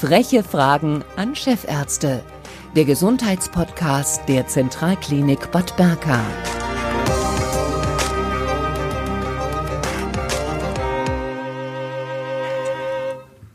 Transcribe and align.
Freche 0.00 0.42
Fragen 0.42 1.04
an 1.16 1.34
Chefärzte. 1.34 2.22
Der 2.74 2.86
Gesundheitspodcast 2.86 4.26
der 4.30 4.46
Zentralklinik 4.46 5.50
Bad 5.50 5.76
Berka. 5.76 6.18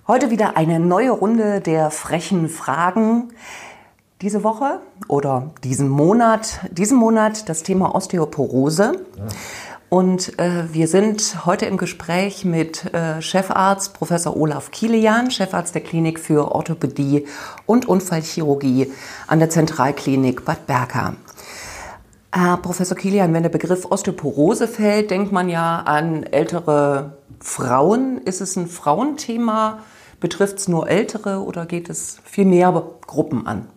Heute 0.08 0.30
wieder 0.30 0.56
eine 0.56 0.80
neue 0.80 1.10
Runde 1.10 1.62
der 1.62 1.90
frechen 1.90 2.48
Fragen. 2.48 3.30
Diese 4.22 4.44
Woche 4.44 4.82
oder 5.08 5.50
diesen 5.64 5.90
Monat, 5.90 6.60
diesen 6.70 7.00
Monat 7.00 7.50
das 7.50 7.64
Thema 7.64 7.96
Osteoporose. 7.96 9.04
Ja. 9.18 9.24
Und 9.96 10.38
äh, 10.40 10.74
wir 10.74 10.90
sind 10.90 11.46
heute 11.46 11.68
im 11.68 11.78
Gespräch 11.78 12.44
mit 12.44 12.94
äh, 12.94 13.22
Chefarzt 13.22 13.94
Professor 13.94 14.36
Olaf 14.36 14.70
Kilian, 14.70 15.32
Chefarzt 15.32 15.74
der 15.74 15.84
Klinik 15.84 16.20
für 16.20 16.52
Orthopädie 16.52 17.26
und 17.66 17.88
Unfallchirurgie 17.88 18.92
an 19.28 19.40
der 19.40 19.50
Zentralklinik 19.50 20.44
Bad 20.44 20.68
Berka. 20.68 21.16
Herr 22.34 22.58
Professor 22.58 22.98
Kilian, 22.98 23.34
wenn 23.34 23.44
der 23.44 23.50
Begriff 23.50 23.86
Osteoporose 23.90 24.68
fällt, 24.68 25.12
denkt 25.12 25.32
man 25.32 25.48
ja 25.48 25.84
an 25.84 26.24
ältere 26.24 27.14
Frauen. 27.40 28.18
Ist 28.18 28.42
es 28.42 28.58
ein 28.58 28.68
Frauenthema? 28.68 29.80
Betrifft 30.20 30.58
es 30.58 30.68
nur 30.68 30.90
ältere 30.90 31.40
oder 31.40 31.66
geht 31.66 31.90
es 31.90 32.20
viel 32.26 32.44
mehr 32.44 32.84
Gruppen 33.08 33.48
an? 33.48 33.70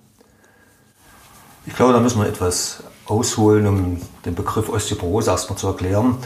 Ich 1.64 1.76
glaube, 1.76 1.92
da 1.92 2.00
müssen 2.00 2.20
wir 2.20 2.26
etwas 2.26 2.82
ausholen, 3.08 3.66
um 3.66 4.00
den 4.24 4.34
Begriff 4.34 4.68
Osteoporose 4.68 5.30
erstmal 5.30 5.58
zu 5.58 5.66
erklären. 5.66 6.16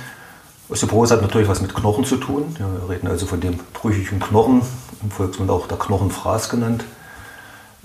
Osteoporose 0.69 1.15
hat 1.15 1.23
natürlich 1.23 1.49
was 1.49 1.61
mit 1.61 1.75
Knochen 1.75 2.05
zu 2.05 2.17
tun. 2.17 2.57
Wir 2.59 2.89
reden 2.89 3.07
also 3.07 3.27
von 3.27 3.41
dem 3.41 3.59
brüchigen 3.73 4.21
Knochen, 4.21 4.63
im 5.03 5.11
Volksmund 5.11 5.51
auch 5.51 5.67
der 5.67 5.79
Knochenfraß 5.79 6.49
genannt. 6.49 6.85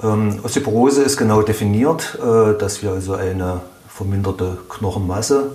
Ähm, 0.02 0.40
Osteoporose 0.44 1.04
ist 1.04 1.18
genau 1.18 1.42
definiert, 1.42 2.17
äh, 2.22 2.58
dass 2.58 2.81
wir 2.81 2.92
also 2.92 3.14
eine 3.14 3.62
verminderte 3.88 4.58
Knochenmasse 4.70 5.52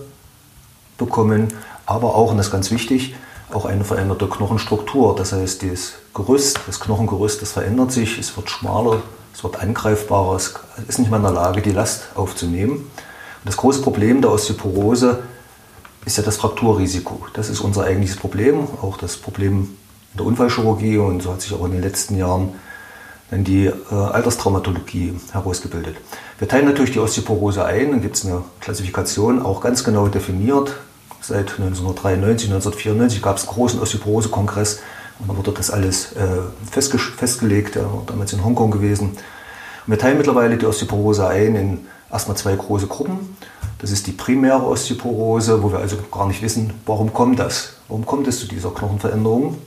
bekommen, 0.99 1.49
aber 1.87 2.15
auch, 2.15 2.31
und 2.31 2.39
das 2.39 2.47
ist 2.47 2.53
ganz 2.53 2.71
wichtig, 2.71 3.15
auch 3.53 3.67
eine 3.67 3.85
veränderte 3.85 4.27
Knochenstruktur. 4.29 5.15
Das 5.15 5.33
heißt, 5.33 5.63
das 5.63 5.93
Gerüst, 6.15 6.61
das 6.67 6.81
Knochengerüst, 6.81 7.43
das 7.43 7.53
verändert 7.53 7.93
sich, 7.93 8.19
es 8.19 8.37
wird 8.37 8.51
schmaler, 8.51 9.03
es 9.35 9.45
wird 9.45 9.61
angreifbarer, 9.61 10.37
es 10.37 10.55
ist 10.89 10.99
nicht 10.99 11.11
mehr 11.11 11.19
in 11.19 11.25
der 11.25 11.33
Lage, 11.33 11.63
die 11.63 11.71
Last 11.71 12.09
aufzunehmen. 12.15 12.91
Das 13.45 13.57
große 13.57 13.83
Problem 13.83 14.21
der 14.21 14.31
Osteoporose 14.31 15.23
ist 16.05 16.17
ja 16.17 16.23
das 16.23 16.37
Frakturrisiko. 16.37 17.27
Das 17.33 17.49
ist 17.49 17.61
unser 17.61 17.85
eigentliches 17.85 18.17
Problem, 18.17 18.67
auch 18.81 18.97
das 18.97 19.17
Problem 19.17 19.77
in 20.13 20.19
der 20.19 20.27
Unfallchirurgie 20.27 20.99
und 20.99 21.23
so 21.23 21.33
hat 21.33 21.41
sich 21.41 21.53
auch 21.55 21.65
in 21.65 21.73
den 21.73 21.83
letzten 21.83 22.17
Jahren 22.17 22.55
dann 23.31 23.45
die 23.45 23.67
äh, 23.67 23.95
Alterstraumatologie 23.95 25.15
herausgebildet. 25.33 25.97
Wir 26.39 26.49
teilen 26.49 26.67
natürlich 26.67 26.93
die 26.93 26.99
Osteoporose 26.99 27.65
ein, 27.65 27.91
dann 27.91 28.03
gibt 28.03 28.17
es 28.17 28.27
eine 28.27 28.43
Klassifikation, 28.61 29.43
auch 29.43 29.61
ganz 29.61 29.85
genau 29.85 30.09
definiert. 30.09 30.75
Seit 31.21 31.53
1993, 31.53 32.51
1994 32.51 33.23
gab 33.23 33.39
es 33.39 33.45
einen 33.45 33.55
großen 33.55 33.81
Osteoporose-Kongress 33.81 34.81
und 35.19 35.29
dann 35.29 35.37
wurde 35.37 35.53
das 35.53 35.71
alles 35.71 36.13
äh, 36.13 36.43
festge 36.71 36.99
festgelegt, 36.99 37.77
ja, 37.77 37.89
damals 38.07 38.33
in 38.33 38.45
Hongkong 38.45 38.71
gewesen. 38.71 39.11
Und 39.11 39.19
wir 39.87 39.99
teilen 39.99 40.19
mittlerweile 40.19 40.59
die 40.59 40.67
Osteoporose 40.67 41.27
ein 41.27 41.55
in 41.55 41.87
erstmal 42.13 42.37
zwei 42.37 42.55
große 42.55 42.87
Gruppen. 42.87 43.37
Das 43.79 43.91
ist 43.91 44.07
die 44.07 44.13
primäre 44.13 44.65
Osteoporose, 44.65 45.63
wo 45.63 45.73
wir 45.73 45.79
also 45.79 45.97
gar 46.13 46.29
nicht 46.29 46.43
wissen, 46.43 46.73
warum 46.87 47.13
kommt 47.13 47.39
das? 47.39 47.75
Warum 47.89 48.07
kommt 48.07 48.29
es 48.29 48.39
zu 48.39 48.47
dieser 48.47 48.71
Knochenveränderung? 48.71 49.59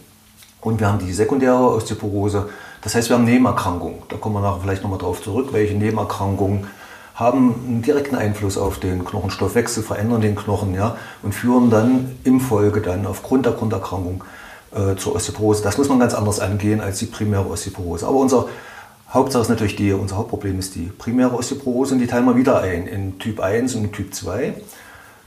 Und 0.62 0.80
wir 0.80 0.88
haben 0.88 1.00
die 1.00 1.12
sekundäre 1.12 1.74
Osteoporose, 1.76 2.50
das 2.82 2.94
heißt, 2.94 3.10
wir 3.10 3.18
haben 3.18 3.26
Nebenerkrankungen. 3.26 4.04
Da 4.10 4.18
kommen 4.18 4.36
wir 4.36 4.42
nachher 4.42 4.62
vielleicht 4.62 4.84
nochmal 4.84 5.00
drauf 5.00 5.22
zurück, 5.22 5.50
welche 5.52 5.74
Nebenerkrankungen 5.74 6.68
haben 7.16 7.56
einen 7.68 7.82
direkten 7.82 8.16
Einfluss 8.16 8.58
auf 8.58 8.80
den 8.80 9.06
Knochenstoffwechsel, 9.06 9.82
verändern 9.82 10.22
den 10.22 10.36
Knochen 10.36 10.76
ja, 10.76 10.96
und 11.24 11.34
führen 11.34 11.72
dann 11.72 12.16
im 12.24 12.40
Folge 12.40 12.82
dann 12.82 13.08
aufgrund 13.08 13.46
der 13.46 13.54
Grunderkrankung 13.54 14.24
äh, 14.72 14.96
zur 14.98 15.16
Osteoporose. 15.16 15.64
Das 15.64 15.78
muss 15.78 15.90
man 15.90 16.00
ganz 16.00 16.14
anders 16.14 16.40
angehen 16.40 16.80
als 16.80 17.00
die 17.00 17.08
primäre 17.08 17.48
Osteoporose. 17.48 18.06
Aber 18.06 18.18
unser 18.18 18.48
Hauptsache 19.10 19.44
ist 19.44 19.50
natürlich 19.50 19.76
die, 19.76 19.94
unser 19.94 20.18
Hauptproblem 20.18 20.60
ist 20.60 20.76
die 20.76 20.92
primäre 20.98 21.34
Osteoporose 21.34 21.94
und 21.94 22.00
die 22.00 22.08
teilen 22.08 22.26
wir 22.26 22.36
wieder 22.36 22.62
ein 22.62 22.88
in 22.88 23.20
Typ 23.20 23.40
1 23.40 23.76
und 23.76 23.94
Typ 23.94 24.14
2. 24.14 24.56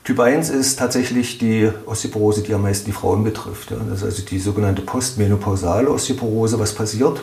Typ 0.05 0.21
1 0.21 0.51
ist 0.51 0.79
tatsächlich 0.79 1.39
die 1.39 1.71
Osteoporose, 1.87 2.43
die 2.43 2.55
am 2.55 2.63
meisten 2.63 2.87
die 2.87 2.93
Frauen 2.93 3.25
betrifft. 3.25 3.71
Das 3.71 3.99
ist 3.99 4.05
also 4.05 4.23
die 4.23 4.39
sogenannte 4.39 4.83
postmenopausale 4.83 5.91
Osteoporose. 5.91 6.59
Was 6.59 6.75
passiert? 6.75 7.23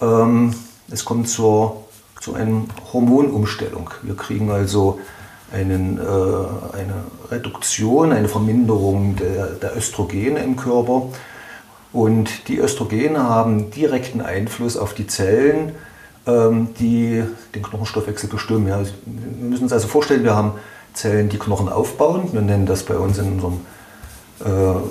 Ähm, 0.00 0.54
es 0.90 1.04
kommt 1.04 1.28
zur, 1.28 1.84
zu 2.20 2.34
einer 2.34 2.62
Hormonumstellung. 2.92 3.90
Wir 4.02 4.16
kriegen 4.16 4.50
also 4.50 5.00
einen, 5.52 5.98
äh, 5.98 6.76
eine 6.76 7.04
Reduktion, 7.30 8.12
eine 8.12 8.28
Verminderung 8.28 9.16
der, 9.16 9.46
der 9.46 9.76
Östrogene 9.76 10.40
im 10.40 10.56
Körper. 10.56 11.08
Und 11.92 12.48
die 12.48 12.58
Östrogene 12.58 13.22
haben 13.22 13.70
direkten 13.70 14.20
Einfluss 14.20 14.76
auf 14.76 14.94
die 14.94 15.06
Zellen, 15.06 15.72
ähm, 16.26 16.68
die 16.78 17.24
den 17.54 17.62
Knochenstoffwechsel 17.62 18.28
bestimmen. 18.28 18.68
Ja, 18.68 18.80
wir 18.80 19.48
müssen 19.48 19.64
uns 19.64 19.72
also 19.72 19.88
vorstellen, 19.88 20.24
wir 20.24 20.36
haben 20.36 20.52
Zellen, 20.92 21.28
die 21.28 21.38
Knochen 21.38 21.68
aufbauen. 21.68 22.28
Wir 22.32 22.42
nennen 22.42 22.66
das 22.66 22.82
bei 22.82 22.96
uns 22.96 23.18
in 23.18 23.32
unserem, 23.32 23.60
äh, 24.44 24.48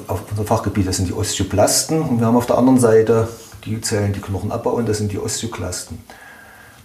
auf 0.08 0.24
unserem 0.30 0.48
Fachgebiet, 0.48 0.88
das 0.88 0.98
sind 0.98 1.08
die 1.08 1.14
Osteoplasten. 1.14 2.02
Und 2.02 2.20
wir 2.20 2.26
haben 2.26 2.36
auf 2.36 2.48
der 2.48 2.58
anderen 2.58 2.80
Seite 2.80 3.28
die 3.66 3.80
Zellen, 3.82 4.14
die 4.14 4.22
Knochen 4.22 4.52
abbauen, 4.52 4.86
das 4.86 4.98
sind 4.98 5.12
die 5.12 5.20
Osteoklasten. 5.20 6.00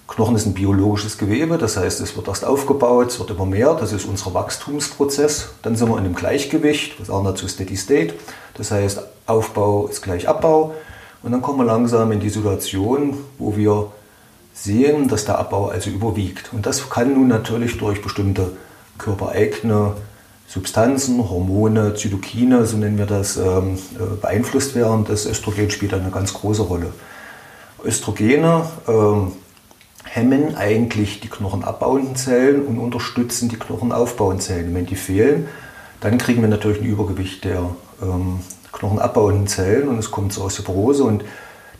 Knochen 0.09 0.37
ist 0.37 0.45
ein 0.45 0.53
biologisches 0.53 1.17
Gewebe, 1.17 1.57
das 1.57 1.79
heißt, 1.79 2.01
es 2.01 2.17
wird 2.17 2.29
erst 2.29 2.45
aufgebaut, 2.45 3.09
es 3.09 3.19
wird 3.19 3.31
immer 3.31 3.47
mehr, 3.47 3.75
das 3.75 3.95
ist 3.95 4.05
unser 4.05 4.35
Wachstumsprozess. 4.35 5.51
Dann 5.63 5.75
sind 5.75 5.89
wir 5.89 5.97
in 5.97 6.05
einem 6.05 6.15
Gleichgewicht, 6.15 6.99
wir 6.99 7.07
sagen 7.07 7.25
dazu 7.25 7.49
Steady 7.49 7.77
State. 7.77 8.15
Das 8.55 8.71
heißt, 8.71 9.01
Aufbau 9.27 9.87
ist 9.87 10.03
gleich 10.03 10.29
Abbau. 10.29 10.75
Und 11.23 11.33
dann 11.33 11.43
kommen 11.43 11.59
wir 11.59 11.65
langsam 11.65 12.11
in 12.13 12.21
die 12.21 12.31
Situation, 12.31 13.17
wo 13.39 13.57
wir 13.57 13.93
sehen, 14.55 15.09
dass 15.09 15.25
der 15.25 15.39
Abbau 15.39 15.69
also 15.69 15.91
überwiegt. 15.91 16.53
Und 16.53 16.67
das 16.67 16.91
kann 16.91 17.15
nun 17.15 17.29
natürlich 17.29 17.79
durch 17.79 18.03
bestimmte 18.03 18.53
körpereigene 18.99 19.95
Substanzen, 20.47 21.31
Hormone, 21.31 21.95
Zytokine, 21.95 22.67
so 22.67 22.77
nennen 22.77 22.99
wir 22.99 23.07
das, 23.07 23.37
ähm, 23.37 23.79
äh, 23.99 24.21
beeinflusst 24.21 24.75
werden. 24.75 25.07
Das 25.09 25.25
Östrogen 25.25 25.71
spielt 25.71 25.95
eine 25.95 26.11
ganz 26.11 26.35
große 26.35 26.63
Rolle. 26.63 26.93
Östrogene 27.85 28.67
ähm, 28.87 29.33
hemmen 30.05 30.55
eigentlich 30.57 31.21
die 31.21 31.29
knochenabbauenden 31.29 32.17
Zellen 32.17 32.67
und 32.67 32.79
unterstützen 32.79 33.49
die 33.49 33.57
knochenaufbauenden 33.57 34.41
Zellen. 34.41 34.75
Wenn 34.75 34.87
die 34.87 34.97
fehlen, 34.97 35.49
dann 36.01 36.19
kriegen 36.19 36.43
wir 36.43 36.49
natürlich 36.49 36.81
ein 36.81 36.87
Übergewicht 36.87 37.45
der 37.45 37.71
ähm, 38.03 38.41
knochenabbauenden 38.73 39.47
Zellen 39.47 39.89
und 39.89 39.99
es 39.99 40.11
kommt 40.11 40.33
zur 40.33 40.45
Osteoporose. 40.45 41.05
Und 41.05 41.25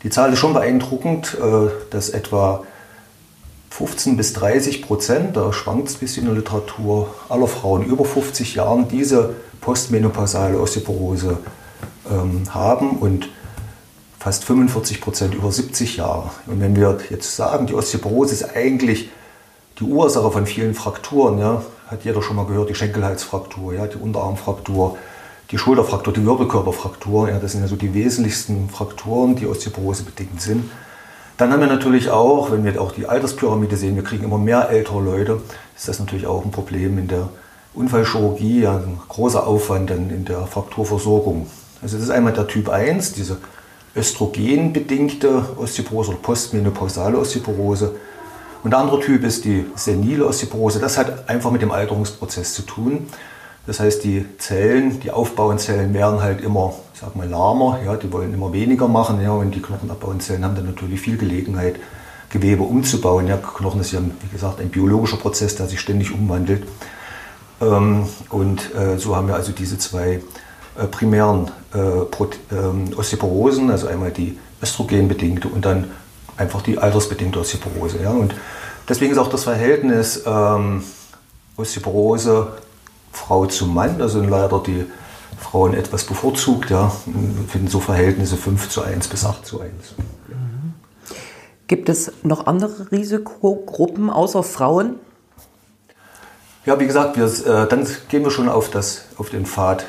die 0.03 0.09
Zahl 0.09 0.33
ist 0.33 0.39
schon 0.39 0.53
beeindruckend, 0.53 1.37
äh, 1.39 1.69
dass 1.89 2.09
etwa 2.09 2.63
15 3.71 4.17
bis 4.17 4.33
30 4.33 4.83
Prozent, 4.83 5.35
da 5.35 5.51
schwankt 5.51 5.89
es 5.89 5.95
ein 5.95 5.99
bisschen 5.99 6.23
in 6.23 6.29
der 6.29 6.37
Literatur, 6.37 7.13
aller 7.29 7.47
Frauen 7.47 7.83
über 7.83 8.05
50 8.05 8.55
Jahren 8.55 8.87
diese 8.87 9.33
postmenopausale 9.61 10.59
Osteoporose 10.59 11.37
ähm, 12.11 12.53
haben. 12.53 12.97
Und 12.97 13.29
fast 14.23 14.45
45 14.45 15.01
Prozent 15.01 15.35
über 15.35 15.51
70 15.51 15.97
Jahre. 15.97 16.29
Und 16.47 16.61
wenn 16.61 16.77
wir 16.77 16.97
jetzt 17.09 17.35
sagen, 17.35 17.67
die 17.67 17.73
Osteoporose 17.73 18.33
ist 18.33 18.55
eigentlich 18.55 19.09
die 19.79 19.83
Ursache 19.83 20.31
von 20.31 20.45
vielen 20.45 20.75
Frakturen, 20.75 21.39
ja, 21.39 21.61
hat 21.87 22.05
jeder 22.05 22.21
schon 22.21 22.37
mal 22.37 22.45
gehört, 22.45 22.69
die 22.69 22.75
Schenkelhalsfraktur, 22.75 23.73
ja, 23.73 23.85
die 23.85 23.97
Unterarmfraktur, 23.97 24.97
die 25.53 25.59
Schulterfraktur, 25.59 26.11
die 26.11 26.25
Wirbelkörperfraktur, 26.25 27.29
ja, 27.29 27.37
das 27.37 27.51
sind 27.51 27.61
ja 27.61 27.67
so 27.67 27.75
die 27.75 27.93
wesentlichsten 27.93 28.69
Frakturen, 28.69 29.35
die 29.35 29.45
Osteoporose 29.45 30.01
bedingt 30.01 30.41
sind. 30.41 30.71
Dann 31.37 31.53
haben 31.53 31.59
wir 31.59 31.67
natürlich 31.67 32.09
auch, 32.09 32.49
wenn 32.51 32.65
wir 32.65 32.81
auch 32.81 32.91
die 32.91 33.05
Alterspyramide 33.05 33.77
sehen, 33.77 33.95
wir 33.95 34.03
kriegen 34.03 34.23
immer 34.23 34.39
mehr 34.39 34.69
ältere 34.69 34.99
Leute, 34.99 35.41
ist 35.75 35.87
das 35.87 35.99
natürlich 35.99 36.25
auch 36.25 36.43
ein 36.43 36.49
Problem 36.49 36.97
in 36.97 37.07
der 37.07 37.29
Unfallchirurgie, 37.75 38.61
ja, 38.61 38.77
ein 38.77 38.99
großer 39.07 39.45
Aufwand 39.45 39.91
dann 39.91 40.09
in 40.09 40.25
der 40.25 40.47
Frakturversorgung. 40.47 41.45
Also 41.83 41.97
das 41.97 42.05
ist 42.05 42.11
einmal 42.11 42.33
der 42.33 42.47
Typ 42.47 42.69
1, 42.69 43.13
diese 43.13 43.37
östrogenbedingte 43.95 45.45
Osteoporose 45.57 46.09
oder 46.11 46.19
postmenopausale 46.19 47.15
Osteoporose. 47.15 47.93
Und 48.63 48.71
der 48.71 48.79
andere 48.79 49.01
Typ 49.01 49.23
ist 49.23 49.45
die 49.45 49.67
senile 49.75 50.25
Osteoporose. 50.25 50.79
Das 50.79 50.97
hat 50.97 51.29
einfach 51.29 51.51
mit 51.51 51.61
dem 51.61 51.71
Alterungsprozess 51.71 52.55
zu 52.55 52.63
tun. 52.63 53.07
Das 53.65 53.79
heißt, 53.79 54.03
die 54.03 54.25
Zellen, 54.39 54.99
die 54.99 55.11
aufbauenden 55.11 55.59
Zellen 55.59 55.93
werden 55.93 56.21
halt 56.21 56.41
immer, 56.41 56.73
ich 56.93 56.99
sag 56.99 57.15
mal, 57.15 57.27
lahmer. 57.27 57.79
Ja, 57.85 57.95
die 57.95 58.11
wollen 58.11 58.33
immer 58.33 58.51
weniger 58.51 58.87
machen. 58.87 59.21
Ja, 59.21 59.31
und 59.31 59.55
die 59.55 59.61
knochenabbauenden 59.61 60.19
Zellen 60.19 60.43
haben 60.43 60.55
dann 60.55 60.65
natürlich 60.65 60.99
viel 60.99 61.17
Gelegenheit, 61.17 61.77
Gewebe 62.29 62.63
umzubauen. 62.63 63.27
Ja, 63.27 63.37
Knochen 63.37 63.79
ist 63.79 63.91
ja, 63.91 63.99
wie 64.01 64.29
gesagt, 64.31 64.59
ein 64.59 64.69
biologischer 64.69 65.17
Prozess, 65.17 65.55
der 65.55 65.67
sich 65.67 65.79
ständig 65.79 66.13
umwandelt. 66.13 66.63
Ähm, 67.61 68.07
und 68.29 68.75
äh, 68.75 68.97
so 68.97 69.15
haben 69.15 69.27
wir 69.27 69.35
also 69.35 69.53
diese 69.53 69.77
zwei 69.77 70.19
äh, 70.75 70.87
primären 70.87 71.51
äh, 71.73 72.55
ähm, 72.55 72.89
Osteoporosen, 72.97 73.71
also 73.71 73.87
einmal 73.87 74.11
die 74.11 74.37
östrogenbedingte 74.61 75.47
und 75.47 75.63
dann 75.63 75.91
einfach 76.35 76.61
die 76.61 76.79
altersbedingte 76.79 77.39
Osteoporose. 77.39 78.01
Ja. 78.01 78.09
Und 78.09 78.33
deswegen 78.89 79.11
ist 79.11 79.19
auch 79.19 79.29
das 79.29 79.43
Verhältnis 79.43 80.23
ähm, 80.25 80.83
Osteoporose 81.55 82.53
Frau 83.13 83.45
zu 83.45 83.67
Mann, 83.67 83.99
da 83.99 84.09
sind 84.09 84.29
leider 84.29 84.59
die 84.59 84.85
Frauen 85.39 85.73
etwas 85.73 86.03
bevorzugt. 86.03 86.69
Ja. 86.69 86.91
Wir 87.05 87.47
finden 87.47 87.67
so 87.67 87.79
Verhältnisse 87.79 88.35
5 88.35 88.69
zu 88.69 88.81
1 88.81 89.07
bis 89.07 89.23
8 89.23 89.45
zu 89.45 89.61
1. 89.61 89.71
Gibt 91.67 91.89
es 91.89 92.11
noch 92.23 92.47
andere 92.47 92.91
Risikogruppen 92.91 94.09
außer 94.09 94.43
Frauen? 94.43 94.95
Ja, 96.65 96.79
wie 96.79 96.87
gesagt, 96.87 97.17
wir, 97.17 97.25
äh, 97.25 97.67
dann 97.67 97.87
gehen 98.09 98.23
wir 98.23 98.31
schon 98.31 98.49
auf, 98.49 98.69
das, 98.69 99.05
auf 99.17 99.29
den 99.29 99.45
Pfad. 99.45 99.85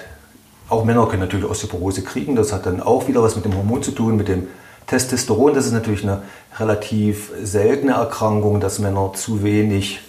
Auch 0.69 0.85
Männer 0.85 1.07
können 1.07 1.21
natürlich 1.21 1.49
Osteoporose 1.49 2.03
kriegen. 2.03 2.37
Das 2.37 2.53
hat 2.53 2.67
dann 2.67 2.81
auch 2.81 3.07
wieder 3.07 3.23
was 3.23 3.37
mit 3.37 3.45
dem 3.45 3.57
Hormon 3.57 3.83
zu 3.83 3.93
tun, 3.93 4.17
mit 4.17 4.29
dem 4.29 4.49
Testosteron. 4.87 5.55
Das 5.55 5.67
ist 5.67 5.73
natürlich 5.73 6.03
eine 6.03 6.23
relativ 6.59 7.33
seltene 7.43 7.93
Erkrankung, 7.93 8.61
dass 8.61 8.79
Männer 8.79 9.13
zu 9.15 9.43
wenig, 9.43 10.01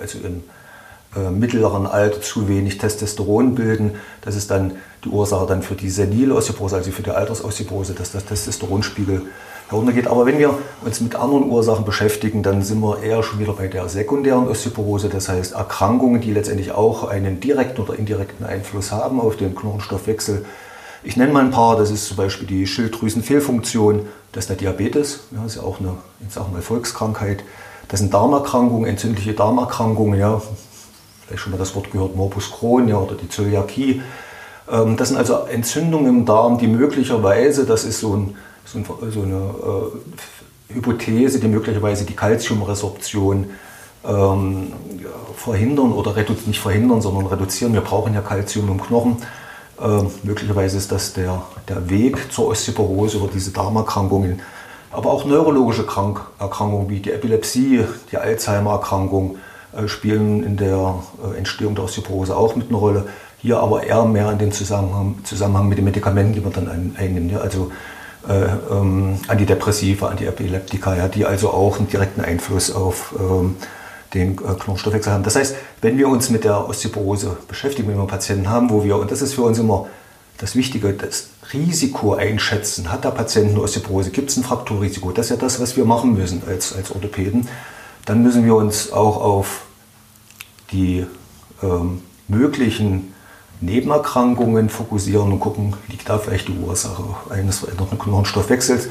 also 0.00 0.18
im 0.18 0.44
äh, 1.16 1.30
mittleren 1.30 1.86
Alter 1.86 2.20
zu 2.20 2.48
wenig 2.48 2.78
Testosteron 2.78 3.54
bilden. 3.54 3.92
Das 4.20 4.36
ist 4.36 4.50
dann 4.50 4.72
die 5.04 5.08
Ursache 5.08 5.46
dann 5.46 5.62
für 5.62 5.74
die 5.74 5.90
senile 5.90 6.34
Osteoporose, 6.34 6.76
also 6.76 6.90
für 6.90 7.02
die 7.02 7.10
Altersosteoporose, 7.10 7.94
dass 7.94 8.12
das 8.12 8.24
Testosteronspiegel 8.24 9.22
heruntergeht. 9.68 10.06
Aber 10.06 10.26
wenn 10.26 10.38
wir 10.38 10.54
uns 10.84 11.00
mit 11.00 11.14
anderen 11.14 11.50
Ursachen 11.50 11.84
beschäftigen, 11.84 12.42
dann 12.42 12.62
sind 12.62 12.80
wir 12.80 13.02
eher 13.02 13.22
schon 13.22 13.38
wieder 13.38 13.52
bei 13.52 13.68
der 13.68 13.88
sekundären 13.88 14.48
Osteoporose, 14.48 15.08
das 15.08 15.28
heißt 15.28 15.52
Erkrankungen, 15.52 16.20
die 16.20 16.32
letztendlich 16.32 16.72
auch 16.72 17.04
einen 17.04 17.40
direkten 17.40 17.82
oder 17.82 17.98
indirekten 17.98 18.46
Einfluss 18.46 18.92
haben 18.92 19.20
auf 19.20 19.36
den 19.36 19.54
Knochenstoffwechsel. 19.54 20.44
Ich 21.02 21.16
nenne 21.16 21.32
mal 21.32 21.44
ein 21.44 21.50
paar, 21.50 21.76
das 21.76 21.90
ist 21.90 22.06
zum 22.06 22.16
Beispiel 22.16 22.46
die 22.46 22.66
Schilddrüsenfehlfunktion, 22.66 24.06
das 24.32 24.44
ist 24.44 24.48
der 24.48 24.56
Diabetes, 24.56 25.20
ja, 25.32 25.42
das 25.42 25.56
ist 25.56 25.56
ja 25.56 25.62
auch 25.62 25.78
eine 25.78 25.94
ich 26.26 26.32
sag 26.32 26.50
mal, 26.50 26.62
Volkskrankheit. 26.62 27.44
Das 27.88 28.00
sind 28.00 28.14
Darmerkrankungen, 28.14 28.88
entzündliche 28.88 29.34
Darmerkrankungen, 29.34 30.18
ja, 30.18 30.40
vielleicht 31.26 31.42
schon 31.42 31.52
mal 31.52 31.58
das 31.58 31.74
Wort 31.74 31.90
gehört, 31.90 32.16
Morbus 32.16 32.50
Crohn 32.50 32.88
ja, 32.88 32.96
oder 32.96 33.14
die 33.14 33.28
Zöliakie. 33.28 34.02
Ähm, 34.70 34.96
das 34.96 35.08
sind 35.08 35.18
also 35.18 35.46
Entzündungen 35.46 36.08
im 36.08 36.24
Darm, 36.24 36.58
die 36.58 36.66
möglicherweise, 36.66 37.66
das 37.66 37.84
ist 37.84 38.00
so 38.00 38.14
ein 38.14 38.36
so, 38.64 38.78
ein, 38.78 38.86
so 39.10 39.22
eine 39.22 39.34
äh, 40.70 40.74
Hypothese, 40.74 41.38
die 41.38 41.48
möglicherweise 41.48 42.04
die 42.04 42.14
Kalziumresorption 42.14 43.50
ähm, 44.06 44.72
verhindern 45.36 45.92
oder 45.92 46.14
nicht 46.46 46.60
verhindern, 46.60 47.00
sondern 47.00 47.26
reduzieren. 47.26 47.72
Wir 47.72 47.80
brauchen 47.80 48.14
ja 48.14 48.20
Kalzium 48.20 48.68
im 48.68 48.80
Knochen. 48.80 49.18
Ähm, 49.82 50.10
möglicherweise 50.22 50.78
ist 50.78 50.92
das 50.92 51.12
der, 51.12 51.42
der 51.68 51.88
Weg 51.90 52.32
zur 52.32 52.48
Osteoporose 52.48 53.18
über 53.18 53.28
diese 53.32 53.50
Darmerkrankungen. 53.50 54.40
Aber 54.92 55.10
auch 55.10 55.24
neurologische 55.24 55.84
Krank 55.84 56.20
Erkrankungen 56.38 56.88
wie 56.88 57.00
die 57.00 57.10
Epilepsie, 57.10 57.84
die 58.12 58.16
Alzheimer-Erkrankung 58.16 59.38
spielen 59.86 60.42
in 60.42 60.56
der 60.56 60.96
äh, 61.22 61.38
Entstehung 61.38 61.74
der 61.74 61.84
Osteoporose 61.84 62.36
auch 62.36 62.56
mit 62.56 62.68
eine 62.68 62.76
Rolle. 62.76 63.06
Hier 63.38 63.58
aber 63.58 63.82
eher 63.84 64.04
mehr 64.04 64.30
in 64.30 64.38
dem 64.38 64.52
Zusammenhang, 64.52 65.16
Zusammenhang 65.24 65.68
mit 65.68 65.78
den 65.78 65.84
Medikamenten, 65.84 66.32
die 66.32 66.40
man 66.40 66.52
dann 66.52 66.68
ein, 66.68 66.96
einnimmt. 66.98 67.32
Ja. 67.32 67.38
Also 67.38 67.70
äh, 68.28 68.46
ähm, 68.72 69.18
Antidepressiva, 69.28 70.08
Antiepileptika, 70.08 70.96
ja, 70.96 71.08
die 71.08 71.26
also 71.26 71.50
auch 71.50 71.78
einen 71.78 71.88
direkten 71.88 72.22
Einfluss 72.22 72.70
auf 72.70 73.14
ähm, 73.18 73.56
den 74.14 74.32
äh, 74.32 74.54
Knochenstoffwechsel 74.58 75.12
haben. 75.12 75.24
Das 75.24 75.36
heißt, 75.36 75.56
wenn 75.82 75.98
wir 75.98 76.08
uns 76.08 76.30
mit 76.30 76.44
der 76.44 76.68
Osteoporose 76.68 77.36
beschäftigen, 77.48 77.88
wenn 77.88 77.98
wir 77.98 78.06
Patienten 78.06 78.48
haben, 78.48 78.70
wo 78.70 78.82
wir, 78.82 78.96
und 78.96 79.10
das 79.10 79.20
ist 79.20 79.34
für 79.34 79.42
uns 79.42 79.58
immer 79.58 79.88
das 80.38 80.56
Wichtige, 80.56 80.92
das 80.92 81.28
Risiko 81.52 82.14
einschätzen. 82.14 82.90
Hat 82.90 83.04
der 83.04 83.10
Patient 83.10 83.50
eine 83.50 83.60
Osteoporose? 83.60 84.10
Gibt 84.10 84.30
es 84.30 84.36
ein 84.36 84.44
Frakturrisiko? 84.44 85.12
Das 85.12 85.26
ist 85.26 85.30
ja 85.30 85.36
das, 85.36 85.60
was 85.60 85.76
wir 85.76 85.84
machen 85.84 86.14
müssen 86.14 86.42
als, 86.46 86.74
als 86.74 86.90
Orthopäden. 86.90 87.48
Dann 88.04 88.22
müssen 88.22 88.44
wir 88.44 88.54
uns 88.54 88.92
auch 88.92 89.20
auf 89.20 89.62
die 90.72 91.06
ähm, 91.62 92.02
möglichen 92.28 93.14
Nebenerkrankungen 93.60 94.68
fokussieren 94.68 95.32
und 95.32 95.40
gucken, 95.40 95.74
liegt 95.88 96.08
da 96.08 96.18
vielleicht 96.18 96.48
die 96.48 96.58
Ursache 96.58 97.02
eines 97.30 97.60
veränderten 97.60 97.98
Knochenstoffwechsels. 97.98 98.88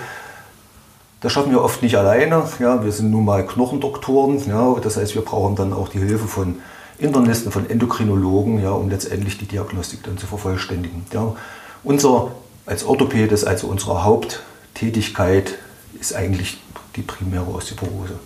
Das 1.21 1.31
schaffen 1.31 1.51
wir 1.51 1.62
oft 1.62 1.81
nicht 1.81 1.95
alleine. 1.95 2.44
Ja, 2.60 2.83
wir 2.83 2.92
sind 2.92 3.12
nun 3.12 3.25
mal 3.25 3.45
Knochendoktoren. 3.45 4.42
Ja, 4.48 4.75
das 4.81 4.98
heißt, 4.98 5.15
wir 5.15 5.21
brauchen 5.21 5.56
dann 5.56 5.74
auch 5.74 5.89
die 5.89 6.00
Hilfe 6.00 6.27
von 6.27 6.56
Internisten, 6.98 7.51
von 7.51 7.69
Endokrinologen, 7.69 8.62
ja, 8.62 8.71
um 8.71 8.89
letztendlich 8.89 9.38
die 9.38 9.45
Diagnostik 9.45 10.04
dann 10.04 10.18
zu 10.18 10.27
vervollständigen. 10.27 11.06
Ja. 11.13 11.36
Unser 11.83 12.31
als 12.65 12.83
Orthopädes, 12.83 13.44
also 13.44 13.68
unsere 13.68 14.04
Haupttätigkeit 14.04 15.56
ist 16.00 16.15
eigentlich 16.15 16.62
die 16.95 17.01
primäre 17.01 17.48
Osteoporose. 17.48 18.19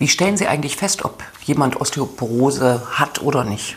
Wie 0.00 0.08
stellen 0.08 0.38
Sie 0.38 0.46
eigentlich 0.46 0.78
fest, 0.78 1.04
ob 1.04 1.22
jemand 1.44 1.78
Osteoporose 1.78 2.80
hat 2.92 3.20
oder 3.20 3.44
nicht? 3.44 3.76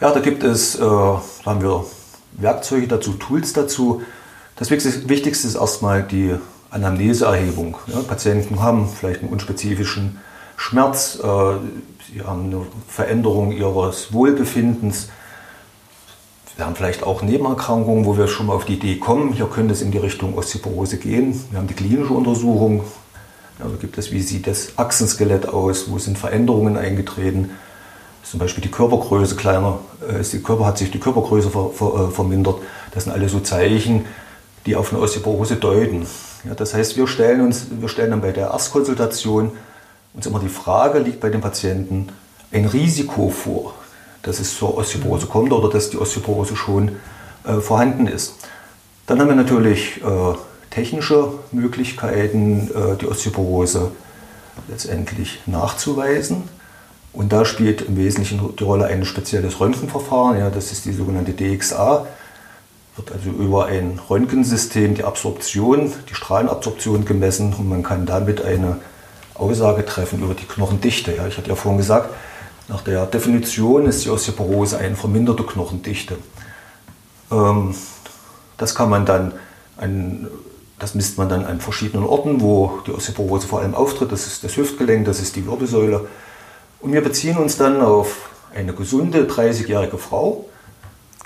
Ja, 0.00 0.10
da 0.10 0.18
gibt 0.18 0.42
es, 0.42 0.74
äh, 0.74 0.82
haben 0.82 1.62
wir 1.62 1.84
Werkzeuge 2.32 2.88
dazu, 2.88 3.12
Tools 3.12 3.52
dazu. 3.52 4.02
Das 4.56 4.68
Wichtigste 4.68 5.46
ist 5.46 5.54
erstmal 5.54 6.02
die 6.02 6.34
Anamneseerhebung. 6.70 7.76
Ja, 7.86 8.00
Patienten 8.00 8.60
haben 8.60 8.88
vielleicht 8.88 9.20
einen 9.20 9.30
unspezifischen 9.30 10.18
Schmerz, 10.56 11.20
äh, 11.22 11.22
sie 11.22 12.20
haben 12.22 12.46
eine 12.46 12.66
Veränderung 12.88 13.52
ihres 13.52 14.12
Wohlbefindens. 14.12 15.08
Wir 16.56 16.66
haben 16.66 16.74
vielleicht 16.74 17.04
auch 17.04 17.22
Nebenerkrankungen, 17.22 18.06
wo 18.06 18.16
wir 18.16 18.26
schon 18.26 18.46
mal 18.46 18.54
auf 18.54 18.64
die 18.64 18.74
Idee 18.74 18.96
kommen, 18.96 19.32
hier 19.32 19.46
könnte 19.46 19.72
es 19.72 19.82
in 19.82 19.92
die 19.92 19.98
Richtung 19.98 20.36
Osteoporose 20.36 20.96
gehen. 20.96 21.40
Wir 21.52 21.60
haben 21.60 21.68
die 21.68 21.74
klinische 21.74 22.12
Untersuchung. 22.12 22.82
Da 23.58 23.66
gibt 23.80 23.98
es, 23.98 24.12
wie 24.12 24.22
sieht 24.22 24.46
das 24.46 24.72
Achsenskelett 24.76 25.48
aus, 25.48 25.90
wo 25.90 25.98
sind 25.98 26.18
Veränderungen 26.18 26.76
eingetreten 26.76 27.50
zum 28.28 28.40
Beispiel 28.40 28.62
die 28.62 28.70
Körpergröße 28.70 29.36
kleiner, 29.36 29.78
äh, 30.06 30.22
die 30.22 30.42
Körper 30.42 30.66
hat 30.66 30.78
sich 30.78 30.90
die 30.90 31.00
Körpergröße 31.00 31.50
ver, 31.50 31.70
ver, 31.70 32.08
äh, 32.08 32.10
vermindert. 32.10 32.56
Das 32.92 33.04
sind 33.04 33.12
alle 33.12 33.28
so 33.28 33.40
Zeichen, 33.40 34.04
die 34.66 34.76
auf 34.76 34.92
eine 34.92 35.00
Osteoporose 35.00 35.56
deuten. 35.56 36.06
Ja, 36.44 36.54
das 36.54 36.74
heißt, 36.74 36.96
wir 36.96 37.06
stellen, 37.06 37.40
uns, 37.40 37.66
wir 37.70 37.88
stellen 37.88 38.10
dann 38.10 38.20
bei 38.20 38.32
der 38.32 38.48
Erstkonsultation 38.48 39.52
uns 40.12 40.26
immer 40.26 40.40
die 40.40 40.48
Frage, 40.48 40.98
liegt 40.98 41.20
bei 41.20 41.30
dem 41.30 41.40
Patienten 41.40 42.08
ein 42.52 42.66
Risiko 42.66 43.30
vor, 43.30 43.74
dass 44.22 44.40
es 44.40 44.56
zur 44.56 44.76
Osteoporose 44.76 45.26
kommt 45.26 45.52
oder 45.52 45.70
dass 45.70 45.90
die 45.90 45.96
Osteoporose 45.96 46.54
schon 46.54 46.96
äh, 47.44 47.60
vorhanden 47.60 48.06
ist. 48.06 48.34
Dann 49.06 49.20
haben 49.20 49.28
wir 49.28 49.36
natürlich 49.36 50.02
äh, 50.02 50.34
technische 50.78 51.32
Möglichkeiten, 51.50 52.70
äh, 52.70 52.96
die 52.96 53.06
Osteoporose 53.06 53.90
letztendlich 54.68 55.40
nachzuweisen. 55.46 56.44
Und 57.12 57.32
da 57.32 57.44
spielt 57.44 57.82
im 57.82 57.96
Wesentlichen 57.96 58.54
die 58.56 58.62
Rolle 58.62 58.86
ein 58.86 59.04
spezielles 59.04 59.58
Röntgenverfahren, 59.58 60.38
ja, 60.38 60.50
das 60.50 60.70
ist 60.70 60.84
die 60.84 60.92
sogenannte 60.92 61.32
DXA. 61.32 62.06
Wird 62.96 63.12
also 63.12 63.30
über 63.30 63.66
ein 63.66 64.00
Röntgensystem 64.08 64.94
die 64.94 65.04
Absorption, 65.04 65.92
die 66.08 66.14
Strahlenabsorption 66.14 67.04
gemessen 67.04 67.54
und 67.54 67.68
man 67.68 67.82
kann 67.82 68.06
damit 68.06 68.44
eine 68.44 68.76
Aussage 69.34 69.84
treffen 69.84 70.22
über 70.22 70.34
die 70.34 70.44
Knochendichte. 70.44 71.14
Ja, 71.16 71.26
ich 71.26 71.38
hatte 71.38 71.48
ja 71.48 71.56
vorhin 71.56 71.78
gesagt, 71.78 72.10
nach 72.68 72.82
der 72.82 73.06
Definition 73.06 73.86
ist 73.86 74.04
die 74.04 74.10
Osteoporose 74.10 74.78
eine 74.78 74.94
verminderte 74.94 75.42
Knochendichte. 75.42 76.18
Ähm, 77.32 77.74
das 78.56 78.74
kann 78.74 78.90
man 78.90 79.06
dann 79.06 79.32
an, 79.76 80.28
das 80.78 80.94
misst 80.94 81.18
man 81.18 81.28
dann 81.28 81.44
an 81.44 81.60
verschiedenen 81.60 82.04
Orten, 82.04 82.40
wo 82.40 82.80
die 82.86 82.92
Osteoporose 82.92 83.46
vor 83.46 83.60
allem 83.60 83.74
auftritt. 83.74 84.12
Das 84.12 84.26
ist 84.26 84.44
das 84.44 84.56
Hüftgelenk, 84.56 85.04
das 85.04 85.20
ist 85.20 85.36
die 85.36 85.46
Wirbelsäule 85.46 86.06
und 86.80 86.92
wir 86.92 87.02
beziehen 87.02 87.36
uns 87.36 87.56
dann 87.56 87.80
auf 87.80 88.30
eine 88.54 88.72
gesunde 88.72 89.24
30-jährige 89.24 89.98
Frau. 89.98 90.44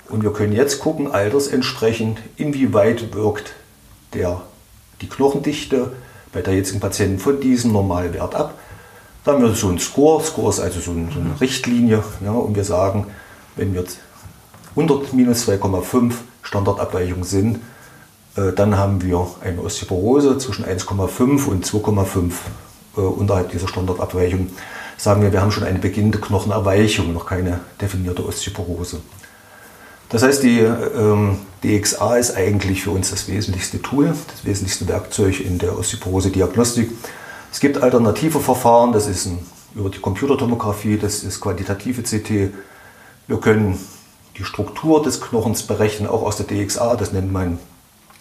Und 0.09 0.23
wir 0.23 0.33
können 0.33 0.53
jetzt 0.53 0.79
gucken, 0.79 1.11
altersentsprechend, 1.11 2.19
inwieweit 2.37 3.13
wirkt 3.13 3.53
der, 4.13 4.41
die 5.01 5.07
Knochendichte 5.07 5.91
bei 6.31 6.41
der 6.41 6.55
jetzigen 6.55 6.79
Patienten 6.79 7.19
von 7.19 7.39
diesem 7.39 7.71
Normalwert 7.71 8.35
ab. 8.35 8.57
Da 9.23 9.33
haben 9.33 9.43
wir 9.43 9.53
so 9.53 9.69
einen 9.69 9.79
Score. 9.79 10.23
Score 10.23 10.49
ist 10.49 10.59
also 10.59 10.79
so 10.79 10.91
eine, 10.91 11.09
Richtlinie. 11.39 12.03
Ja, 12.23 12.31
und 12.31 12.55
wir 12.55 12.63
sagen, 12.63 13.07
wenn 13.55 13.73
wir 13.73 13.85
100 14.71 15.13
minus 15.13 15.47
2,5 15.47 16.13
Standardabweichung 16.41 17.23
sind, 17.23 17.59
dann 18.35 18.77
haben 18.77 19.01
wir 19.01 19.27
eine 19.41 19.61
Osteoporose 19.61 20.37
zwischen 20.37 20.65
1,5 20.65 21.47
und 21.47 21.65
2,5 21.65 22.31
äh, 22.97 23.01
unterhalb 23.01 23.51
dieser 23.51 23.67
Standardabweichung 23.67 24.49
sagen 24.97 25.21
wir, 25.21 25.31
wir 25.31 25.41
haben 25.41 25.51
schon 25.51 25.63
eine 25.63 25.79
beginnende 25.79 26.19
Knochenerweichung, 26.19 27.13
noch 27.13 27.25
keine 27.25 27.59
definierte 27.81 28.25
Osteoporose. 28.25 29.01
Das 30.09 30.23
heißt, 30.23 30.43
die 30.43 30.59
ähm, 30.59 31.39
DXA 31.63 32.17
ist 32.17 32.35
eigentlich 32.35 32.83
für 32.83 32.91
uns 32.91 33.09
das 33.09 33.27
wesentlichste 33.27 33.81
Tool, 33.81 34.13
das 34.27 34.45
wesentlichste 34.45 34.87
Werkzeug 34.87 35.39
in 35.39 35.57
der 35.57 35.77
Osteoporose-Diagnostik. 35.77 36.91
Es 37.51 37.59
gibt 37.59 37.81
alternative 37.81 38.39
Verfahren, 38.39 38.91
das 38.91 39.07
ist 39.07 39.25
ein, 39.25 39.39
über 39.75 39.89
die 39.89 39.99
Computertomographie, 39.99 40.97
das 40.97 41.23
ist 41.23 41.41
quantitative 41.41 42.03
CT. 42.03 42.53
Wir 43.27 43.37
können 43.37 43.79
die 44.37 44.43
Struktur 44.43 45.01
des 45.01 45.19
Knochens 45.19 45.63
berechnen, 45.63 46.07
auch 46.07 46.21
aus 46.21 46.37
der 46.37 46.45
DXA, 46.45 46.95
das 46.95 47.11
nennt 47.11 47.31
man 47.31 47.57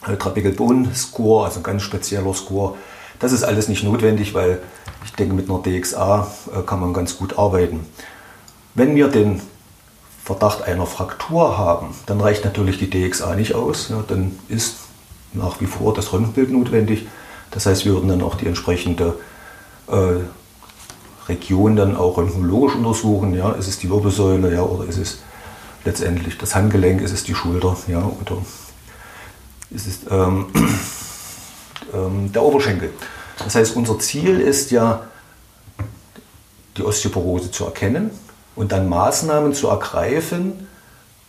Ultra 0.09 0.31
Bone 0.31 0.95
Score, 0.95 1.47
also 1.47 1.61
ein 1.61 1.63
ganz 1.63 1.83
spezieller 1.83 2.35
Score 2.35 2.75
das 3.23 3.31
ist 3.31 3.45
alles 3.45 3.69
nicht 3.69 3.85
notwendig, 3.85 4.35
weil 4.35 4.61
ich 5.05 5.13
denke, 5.13 5.35
mit 5.35 5.49
einer 5.49 5.61
DXA 5.61 6.27
äh, 6.53 6.63
kann 6.63 6.81
man 6.81 6.93
ganz 6.93 7.17
gut 7.17 7.39
arbeiten. 7.39 7.87
Wenn 8.75 8.97
wir 8.97 9.09
den 9.09 9.41
Verdacht 10.25 10.63
einer 10.63 10.87
Fraktur 10.87 11.57
haben, 11.57 11.95
dann 12.07 12.21
reicht 12.21 12.45
natürlich 12.45 12.79
die 12.79 12.91
DXA 12.91 13.37
nicht 13.37 13.55
aus. 13.55 13.91
Ja, 13.91 14.03
dann 14.07 14.39
ist 14.49 14.77
nach 15.33 15.61
wie 15.61 15.67
vor 15.67 15.95
das 15.95 16.13
Röntgenbild 16.13 16.51
notwendig. 16.51 17.07
Das 17.53 17.67
heißt, 17.67 17.85
wir 17.85 17.93
würden 17.93 18.09
dann 18.09 18.23
auch 18.23 18.35
die 18.35 18.47
entsprechende 18.47 19.15
äh, 19.87 21.29
Region 21.29 21.77
dann 21.77 21.97
auch 21.97 22.17
röntgenologisch 22.17 22.75
untersuchen. 22.75 23.35
Ja, 23.35 23.53
ist 23.53 23.69
es 23.69 23.79
die 23.79 23.89
Wirbelsäule 23.89 24.53
ja, 24.53 24.63
oder 24.63 24.89
ist 24.89 24.99
es 24.99 25.19
letztendlich 25.85 26.39
das 26.39 26.57
Handgelenk, 26.57 27.03
ist 27.03 27.13
es 27.13 27.23
die 27.23 27.37
Schulter 27.37 27.77
ja, 27.87 27.99
oder 28.01 28.43
ist 29.75 29.87
es 29.87 30.01
ähm, 30.11 30.47
ähm, 31.95 32.33
der 32.33 32.43
Oberschenkel. 32.43 32.91
Das 33.39 33.55
heißt, 33.55 33.77
unser 33.77 33.99
Ziel 33.99 34.41
ist 34.41 34.71
ja, 34.71 35.05
die 36.77 36.85
Osteoporose 36.85 37.51
zu 37.51 37.65
erkennen 37.65 38.11
und 38.57 38.73
dann 38.73 38.89
Maßnahmen 38.89 39.53
zu 39.53 39.69
ergreifen, 39.69 40.67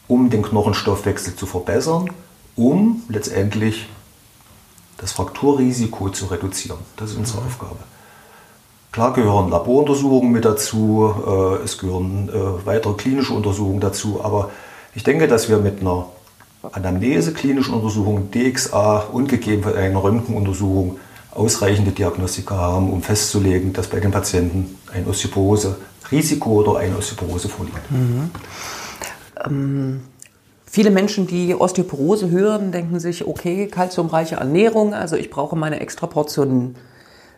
um 0.08 0.30
den 0.30 0.42
Knochenstoffwechsel 0.42 1.36
zu 1.36 1.46
verbessern, 1.46 2.10
um 2.56 3.04
letztendlich 3.10 3.90
das 4.98 5.12
Frakturrisiko 5.12 6.10
zu 6.10 6.28
reduzieren. 6.28 6.80
Das 6.96 7.12
ist 7.12 7.18
unsere 7.18 7.42
mhm. 7.42 7.48
Aufgabe. 7.48 7.80
Klar 8.92 9.14
gehören 9.14 9.50
Laboruntersuchungen 9.50 10.32
mit 10.32 10.46
dazu, 10.46 11.14
äh, 11.26 11.64
es 11.64 11.78
gehören 11.80 12.30
äh, 12.30 12.66
weitere 12.66 12.94
klinische 12.94 13.34
Untersuchungen 13.34 13.80
dazu, 13.80 14.22
aber 14.24 14.52
ich 14.94 15.04
denke, 15.04 15.28
dass 15.28 15.50
wir 15.50 15.58
mit 15.58 15.82
einer 15.82 16.06
Anamnese, 16.72 17.34
klinischen 17.34 17.74
Untersuchung, 17.74 18.32
DXA 18.32 19.00
und 19.12 19.28
gegebenenfalls 19.28 19.76
einer 19.76 20.02
Röntgenuntersuchung 20.02 21.00
ausreichende 21.32 21.92
Diagnostika 21.92 22.56
haben, 22.56 22.92
um 22.92 23.02
festzulegen, 23.02 23.74
dass 23.74 23.88
bei 23.88 24.00
den 24.00 24.12
Patienten 24.12 24.78
ein 24.94 25.08
Osteoporose-Risiko 25.08 26.50
oder 26.62 26.78
eine 26.78 26.98
Osteoporose 26.98 27.50
vorliegt. 27.50 27.92
Mhm. 27.92 28.32
Ähm, 29.46 30.02
viele 30.66 30.92
Menschen, 30.92 31.28
die 31.28 31.56
Osteoporose 31.56 32.30
hören, 32.30 32.72
denken 32.72 33.00
sich, 33.00 33.26
okay, 33.28 33.68
kalziumreiche 33.68 34.36
Ernährung, 34.36 34.94
also 34.94 35.16
ich 35.16 35.30
brauche 35.30 35.56
meine 35.56 35.80
extra 35.80 36.08
Portion 36.08 36.76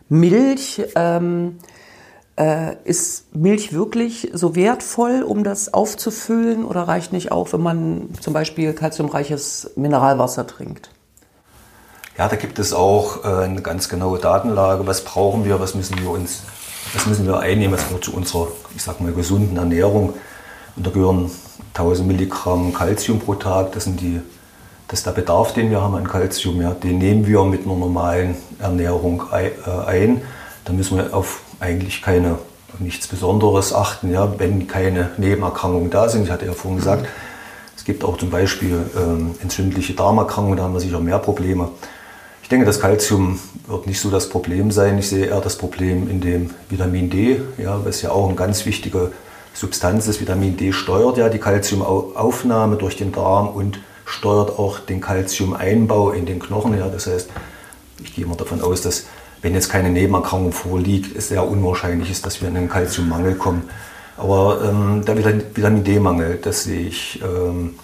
Milch. 0.08 0.82
Ähm, 0.94 1.56
äh, 2.36 2.76
ist 2.84 3.34
Milch 3.34 3.72
wirklich 3.72 4.30
so 4.32 4.54
wertvoll, 4.54 5.22
um 5.22 5.42
das 5.42 5.72
aufzufüllen 5.72 6.64
oder 6.64 6.82
reicht 6.82 7.12
nicht 7.12 7.32
auch, 7.32 7.52
wenn 7.52 7.62
man 7.62 8.08
zum 8.20 8.32
Beispiel 8.32 8.72
kalziumreiches 8.74 9.72
Mineralwasser 9.76 10.46
trinkt? 10.46 10.90
Ja, 12.18 12.28
da 12.28 12.36
gibt 12.36 12.58
es 12.58 12.72
auch 12.72 13.24
äh, 13.24 13.44
eine 13.44 13.60
ganz 13.60 13.88
genaue 13.88 14.18
Datenlage. 14.18 14.86
Was 14.86 15.02
brauchen 15.02 15.44
wir? 15.44 15.60
Was 15.60 15.74
müssen 15.74 16.00
wir 16.00 16.10
uns, 16.10 16.42
was 16.94 17.06
müssen 17.06 17.26
wir 17.26 17.40
einnehmen? 17.40 17.74
Was 17.74 17.86
gehört 17.86 18.04
zu 18.04 18.14
unserer, 18.14 18.48
ich 18.74 18.82
sag 18.82 19.00
mal, 19.00 19.12
gesunden 19.12 19.56
Ernährung? 19.56 20.14
Und 20.76 20.86
da 20.86 20.90
gehören 20.90 21.30
1000 21.74 22.08
Milligramm 22.08 22.72
Kalzium 22.72 23.18
pro 23.18 23.34
Tag. 23.34 23.72
Das 23.72 23.84
sind 23.84 24.00
die, 24.00 24.20
das 24.88 25.00
ist 25.00 25.06
der 25.06 25.12
Bedarf, 25.12 25.52
den 25.52 25.70
wir 25.70 25.82
haben 25.82 25.94
an 25.94 26.08
Kalzium. 26.08 26.60
Ja, 26.60 26.72
den 26.72 26.98
nehmen 26.98 27.26
wir 27.26 27.44
mit 27.44 27.64
einer 27.64 27.76
normalen 27.76 28.36
Ernährung 28.58 29.22
äh, 29.32 29.50
ein. 29.86 30.22
Da 30.64 30.72
müssen 30.72 30.96
wir 30.96 31.14
auf 31.14 31.42
eigentlich 31.60 32.02
keine 32.02 32.38
nichts 32.78 33.06
Besonderes 33.06 33.72
achten, 33.72 34.12
ja, 34.12 34.38
wenn 34.38 34.66
keine 34.66 35.10
Nebenerkrankungen 35.16 35.90
da 35.90 36.08
sind. 36.08 36.24
Ich 36.24 36.30
hatte 36.30 36.46
ja 36.46 36.52
vorhin 36.52 36.78
gesagt, 36.78 37.06
es 37.76 37.84
gibt 37.84 38.04
auch 38.04 38.18
zum 38.18 38.30
Beispiel 38.30 38.78
ähm, 38.96 39.34
entzündliche 39.42 39.94
Darmerkrankungen, 39.94 40.58
da 40.58 40.64
haben 40.64 40.74
wir 40.74 40.80
sicher 40.80 41.00
mehr 41.00 41.18
Probleme. 41.18 41.70
Ich 42.42 42.48
denke, 42.48 42.66
das 42.66 42.80
Kalzium 42.80 43.40
wird 43.66 43.86
nicht 43.86 44.00
so 44.00 44.10
das 44.10 44.28
Problem 44.28 44.70
sein. 44.70 44.98
Ich 44.98 45.08
sehe 45.08 45.26
eher 45.26 45.40
das 45.40 45.58
Problem 45.58 46.08
in 46.08 46.20
dem 46.20 46.50
Vitamin 46.68 47.10
D, 47.10 47.40
ja, 47.58 47.80
was 47.84 48.02
ja 48.02 48.10
auch 48.10 48.26
eine 48.26 48.36
ganz 48.36 48.66
wichtige 48.66 49.10
Substanz 49.52 50.06
ist. 50.06 50.20
Vitamin 50.20 50.56
D 50.56 50.72
steuert 50.72 51.16
ja 51.16 51.28
die 51.28 51.38
Kalziumaufnahme 51.38 52.76
durch 52.76 52.96
den 52.96 53.10
Darm 53.10 53.48
und 53.48 53.80
steuert 54.04 54.58
auch 54.58 54.78
den 54.78 55.00
Kalziumeinbau 55.00 56.12
in 56.12 56.26
den 56.26 56.38
Knochen. 56.38 56.78
Ja. 56.78 56.88
Das 56.88 57.08
heißt, 57.08 57.30
ich 58.04 58.14
gehe 58.14 58.24
immer 58.24 58.36
davon 58.36 58.60
aus, 58.62 58.82
dass 58.82 59.06
wenn 59.42 59.54
jetzt 59.54 59.68
keine 59.68 59.90
Nebenerkrankung 59.90 60.52
vorliegt, 60.52 61.16
es 61.16 61.28
sehr 61.28 61.46
unwahrscheinlich 61.46 62.10
ist, 62.10 62.26
dass 62.26 62.40
wir 62.40 62.48
in 62.48 62.56
einen 62.56 62.68
Kalziummangel 62.68 63.34
kommen. 63.34 63.68
Aber 64.16 64.62
ähm, 64.64 65.04
der 65.04 65.16
Vitamin 65.16 65.84
D-Mangel, 65.84 66.38
das 66.42 66.64
sehe 66.64 66.86
ich 66.88 67.22
ähm, 67.22 67.74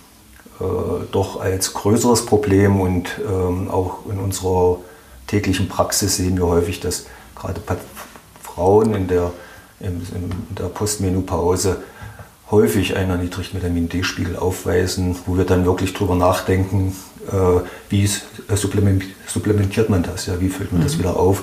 äh, 0.60 0.64
doch 1.12 1.40
als 1.40 1.74
größeres 1.74 2.26
Problem 2.26 2.80
und 2.80 3.08
ähm, 3.26 3.70
auch 3.70 4.06
in 4.10 4.18
unserer 4.18 4.78
täglichen 5.26 5.68
Praxis 5.68 6.16
sehen 6.16 6.36
wir 6.36 6.46
häufig, 6.46 6.80
dass 6.80 7.06
gerade 7.34 7.60
Frauen 8.42 8.94
in 8.94 9.08
der, 9.08 9.32
in 9.80 10.02
der 10.58 10.64
Postmenopause 10.64 11.82
häufig 12.50 12.96
einen 12.96 13.10
erniedrigten 13.10 13.60
Vitamin 13.60 13.88
D-Spiegel 13.88 14.36
aufweisen, 14.36 15.16
wo 15.26 15.36
wir 15.36 15.44
dann 15.44 15.64
wirklich 15.64 15.94
darüber 15.94 16.14
nachdenken, 16.14 16.94
wie 17.88 18.04
äh, 18.04 18.56
supplementiert 18.56 19.88
man 19.88 20.02
das, 20.02 20.26
ja, 20.26 20.40
wie 20.40 20.48
füllt 20.48 20.72
man 20.72 20.80
mhm. 20.80 20.84
das 20.84 20.98
wieder 20.98 21.16
auf. 21.16 21.42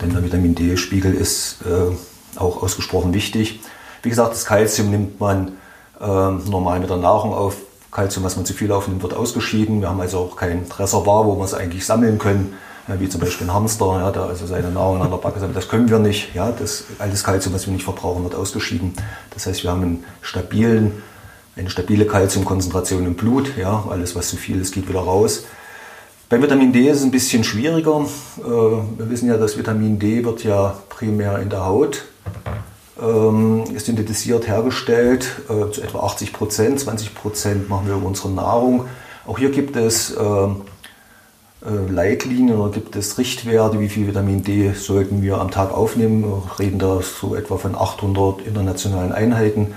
Denn 0.00 0.10
der 0.10 0.24
Vitamin 0.24 0.54
D-Spiegel 0.54 1.14
ist 1.14 1.58
auch 2.34 2.62
ausgesprochen 2.64 3.14
wichtig. 3.14 3.60
Wie 4.02 4.08
gesagt, 4.08 4.32
das 4.32 4.44
Kalzium 4.44 4.90
nimmt 4.90 5.20
man 5.20 5.52
normal 6.00 6.80
mit 6.80 6.90
der 6.90 6.96
Nahrung 6.96 7.32
auf, 7.32 7.58
Kalzium, 7.92 8.24
was 8.24 8.34
man 8.34 8.44
zu 8.44 8.54
viel 8.54 8.72
aufnimmt, 8.72 9.02
wird 9.04 9.14
ausgeschieden. 9.14 9.80
Wir 9.80 9.88
haben 9.88 10.00
also 10.00 10.18
auch 10.18 10.36
kein 10.36 10.66
Reservoir, 10.76 11.26
wo 11.26 11.38
wir 11.38 11.44
es 11.44 11.54
eigentlich 11.54 11.86
sammeln 11.86 12.18
können, 12.18 12.54
wie 12.88 13.08
zum 13.08 13.20
Beispiel 13.20 13.46
ein 13.46 13.54
Hamster, 13.54 13.86
ja, 14.00 14.10
der 14.10 14.24
also 14.24 14.46
seine 14.46 14.70
Nahrung 14.70 15.00
an 15.00 15.10
der 15.10 15.18
Backe 15.18 15.38
sammelt. 15.38 15.56
Das 15.56 15.68
können 15.68 15.88
wir 15.88 16.00
nicht. 16.00 16.34
Ja, 16.34 16.50
das, 16.50 16.84
alles 16.98 17.22
Kalzium, 17.22 17.54
was 17.54 17.66
wir 17.66 17.72
nicht 17.72 17.84
verbrauchen, 17.84 18.24
wird 18.24 18.34
ausgeschieden. 18.34 18.94
Das 19.30 19.46
heißt, 19.46 19.62
wir 19.62 19.70
haben 19.70 19.82
einen 19.82 20.04
stabilen, 20.22 21.02
eine 21.56 21.70
stabile 21.70 22.06
Kalziumkonzentration 22.06 23.06
im 23.06 23.14
Blut. 23.14 23.56
Ja, 23.56 23.84
alles, 23.88 24.14
was 24.14 24.28
zu 24.28 24.36
viel 24.36 24.60
ist, 24.60 24.74
geht 24.74 24.88
wieder 24.88 25.00
raus. 25.00 25.44
Bei 26.28 26.40
Vitamin 26.42 26.72
D 26.72 26.88
ist 26.88 26.98
es 26.98 27.04
ein 27.04 27.10
bisschen 27.10 27.44
schwieriger. 27.44 28.06
Äh, 28.38 28.42
wir 28.42 29.10
wissen 29.10 29.28
ja, 29.28 29.36
dass 29.36 29.56
Vitamin 29.56 29.98
D 29.98 30.24
wird 30.24 30.44
ja 30.44 30.76
primär 30.88 31.38
in 31.38 31.50
der 31.50 31.64
Haut 31.66 32.04
ähm, 33.00 33.64
synthetisiert 33.76 34.46
hergestellt, 34.46 35.26
äh, 35.48 35.70
zu 35.70 35.82
etwa 35.82 36.00
80 36.00 36.32
Prozent. 36.32 36.80
20 36.80 37.14
Prozent 37.14 37.68
machen 37.68 37.86
wir 37.86 37.94
über 37.94 38.06
unsere 38.06 38.30
Nahrung. 38.30 38.86
Auch 39.26 39.38
hier 39.38 39.50
gibt 39.50 39.76
es 39.76 40.14
ähm, 40.16 40.62
äh, 41.64 41.90
Leitlinien 41.90 42.58
oder 42.58 42.70
gibt 42.72 42.94
es 42.96 43.18
Richtwerte, 43.18 43.80
wie 43.80 43.88
viel 43.88 44.06
Vitamin 44.06 44.42
D 44.42 44.72
sollten 44.72 45.22
wir 45.22 45.40
am 45.40 45.50
Tag 45.50 45.72
aufnehmen. 45.72 46.24
Wir 46.24 46.58
reden 46.58 46.78
da 46.78 47.00
so 47.02 47.34
etwa 47.34 47.56
von 47.56 47.74
800 47.74 48.46
internationalen 48.46 49.12
Einheiten. 49.12 49.74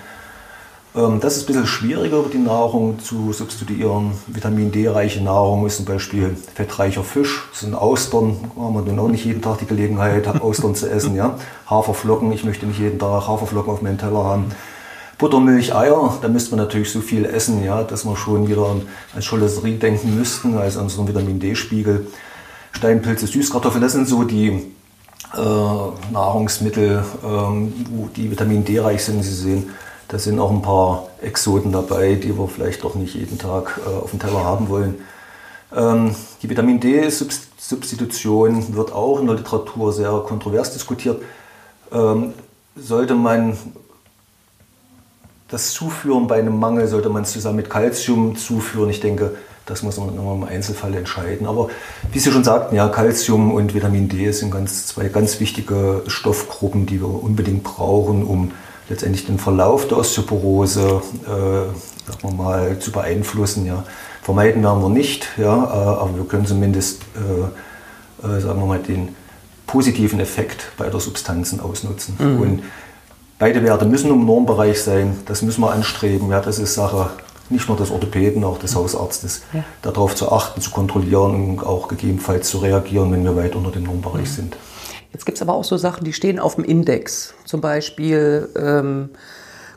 Ähm, 0.98 1.20
das 1.20 1.38
ist 1.38 1.44
ein 1.44 1.46
bisschen 1.48 1.68
schwieriger, 1.68 2.24
die 2.34 2.40
Nahrung 2.40 3.00
zu 3.00 3.32
substituieren. 3.32 4.14
Vitamin 4.26 4.72
D-reiche 4.72 5.24
Nahrung 5.24 5.68
ist 5.68 5.78
zum 5.78 5.86
Beispiel 5.86 6.36
fettreicher 6.56 7.04
Fisch, 7.04 7.44
das 7.52 7.60
sind 7.62 7.76
Austern. 7.76 8.38
Haben 8.58 8.74
wir 8.74 8.82
nun 8.82 9.00
auch 9.00 9.08
nicht 9.08 9.24
jeden 9.24 9.42
Tag 9.42 9.60
die 9.60 9.68
Gelegenheit, 9.68 10.28
Austern 10.42 10.74
zu 10.74 10.90
essen. 10.90 11.16
Ja? 11.16 11.38
Haferflocken, 11.70 12.32
ich 12.32 12.44
möchte 12.44 12.66
nicht 12.66 12.80
jeden 12.80 12.98
Tag 12.98 13.28
Haferflocken 13.28 13.72
auf 13.72 13.82
meinem 13.84 14.00
Teller 14.00 14.24
haben. 14.24 14.46
Buttermilch, 15.20 15.74
Eier, 15.74 16.18
da 16.22 16.28
müsste 16.28 16.56
man 16.56 16.66
natürlich 16.66 16.92
so 16.92 17.02
viel 17.02 17.26
essen, 17.26 17.64
ja, 17.64 17.84
dass 17.84 18.06
wir 18.06 18.16
schon 18.16 18.48
wieder 18.48 18.68
an 18.68 18.84
Cholesterie 19.20 19.78
denken 19.78 20.16
müssten, 20.16 20.58
also 20.58 20.80
an 20.80 20.86
unseren 20.86 21.08
Vitamin 21.08 21.40
D-Spiegel. 21.40 22.08
Steinpilze, 22.72 23.26
Süßkartoffeln, 23.26 23.82
das 23.82 23.94
sind 23.94 24.08
so 24.08 24.24
die 24.24 24.50
äh, 25.34 26.12
Nahrungsmittel, 26.12 27.04
ähm, 27.26 27.74
die 28.16 28.30
Vitamin 28.30 28.64
D 28.64 28.80
reich 28.80 29.04
sind. 29.04 29.24
Sie 29.24 29.34
sehen, 29.34 29.70
da 30.08 30.20
sind 30.20 30.40
auch 30.40 30.52
ein 30.52 30.62
paar 30.62 31.08
Exoten 31.22 31.72
dabei, 31.72 32.16
die 32.16 32.38
wir 32.38 32.48
vielleicht 32.48 32.84
doch 32.84 32.96
nicht 32.96 33.16
jeden 33.16 33.38
Tag 33.38 33.80
äh, 33.86 33.90
auf 33.90 34.12
dem 34.12 34.20
Teller 34.20 34.44
haben 34.44 34.70
wollen. 34.70 34.96
Ähm, 35.76 36.16
die 36.42 36.50
Vitamin 36.50 36.80
D-Substitution 36.80 38.76
wird 38.76 38.94
auch 38.94 39.20
in 39.20 39.28
der 39.28 39.36
Literatur 39.36 39.92
sehr 39.92 40.12
kontrovers 40.26 40.72
diskutiert. 40.72 41.22
Ähm, 41.92 42.34
sollte 42.76 43.16
man 43.16 43.58
das 45.50 45.72
zuführen 45.72 46.28
bei 46.28 46.40
einem 46.40 46.58
Mangel, 46.58 46.88
sollte 46.88 47.10
man 47.10 47.24
es 47.24 47.34
zusammen 47.34 47.58
mit 47.58 47.70
Kalzium 47.70 48.36
zuführen? 48.38 48.90
Ich 48.90 49.00
denke, 49.00 49.36
das 49.66 49.84
muss 49.84 49.98
man 49.98 50.16
immer 50.16 50.34
im 50.34 50.44
Einzelfall 50.46 50.94
entscheiden. 50.96 51.48
Aber 51.48 51.70
wie 52.12 52.20
Sie 52.20 52.32
schon 52.32 52.44
sagten, 52.44 52.76
ja, 52.76 52.88
Calcium 52.88 53.54
und 53.54 53.74
Vitamin 53.74 54.08
D 54.08 54.32
sind 54.32 54.52
ganz, 54.52 54.88
zwei 54.88 55.10
ganz 55.10 55.42
wichtige 55.42 56.04
Stoffgruppen, 56.08 56.86
die 56.86 57.02
wir 57.02 57.24
unbedingt 57.24 57.64
brauchen, 57.64 58.24
um 58.24 58.52
letztendlich 58.90 59.26
den 59.26 59.40
Verlauf 59.40 59.88
der 59.88 59.98
Osteoporose 59.98 61.02
äh, 61.26 62.08
sagen 62.08 62.22
wir 62.22 62.32
mal, 62.32 62.80
zu 62.80 62.92
beeinflussen. 62.92 63.66
Ja. 63.66 63.84
Vermeiden 64.22 64.64
werden 64.64 64.82
wir 64.82 64.90
nicht, 64.90 65.28
ja, 65.38 65.64
äh, 65.64 65.68
aber 65.68 66.16
wir 66.16 66.26
können 66.26 66.46
zumindest 66.46 67.02
äh, 67.16 68.28
äh, 68.28 68.40
sagen 68.40 68.60
wir 68.60 68.66
mal, 68.66 68.80
den 68.80 69.16
positiven 69.66 70.20
Effekt 70.20 70.72
beider 70.78 71.00
Substanzen 71.00 71.60
ausnutzen. 71.60 72.16
Mhm. 72.18 72.42
Und 72.42 72.64
beide 73.38 73.64
Werte 73.64 73.86
müssen 73.86 74.10
im 74.10 74.26
Normbereich 74.26 74.82
sein, 74.82 75.20
das 75.26 75.42
müssen 75.42 75.62
wir 75.62 75.72
anstreben. 75.72 76.30
Ja, 76.32 76.40
das 76.40 76.60
ist 76.60 76.74
Sache 76.74 77.10
nicht 77.50 77.68
nur 77.68 77.78
des 77.78 77.92
Orthopäden, 77.92 78.44
auch 78.44 78.60
des 78.60 78.76
Hausarztes, 78.76 79.44
ja. 79.54 79.64
darauf 79.82 80.16
zu 80.16 80.32
achten, 80.32 80.60
zu 80.60 80.72
kontrollieren 80.72 81.52
und 81.52 81.66
auch 81.66 81.88
gegebenenfalls 81.88 82.50
zu 82.50 82.58
reagieren, 82.58 83.12
wenn 83.12 83.24
wir 83.24 83.36
weit 83.38 83.56
unter 83.56 83.72
dem 83.72 83.84
Normbereich 83.84 84.30
mhm. 84.30 84.36
sind. 84.36 84.58
Jetzt 85.18 85.26
gibt 85.26 85.40
es 85.40 85.42
aber 85.42 85.56
auch 85.56 85.64
so 85.64 85.78
Sachen, 85.78 86.04
die 86.04 86.14
stehen 86.14 86.38
auf 86.38 86.58
dem 86.58 86.64
Index. 86.64 87.34
Zum 87.44 87.60
Beispiel 87.60 88.50
ähm, 88.56 89.10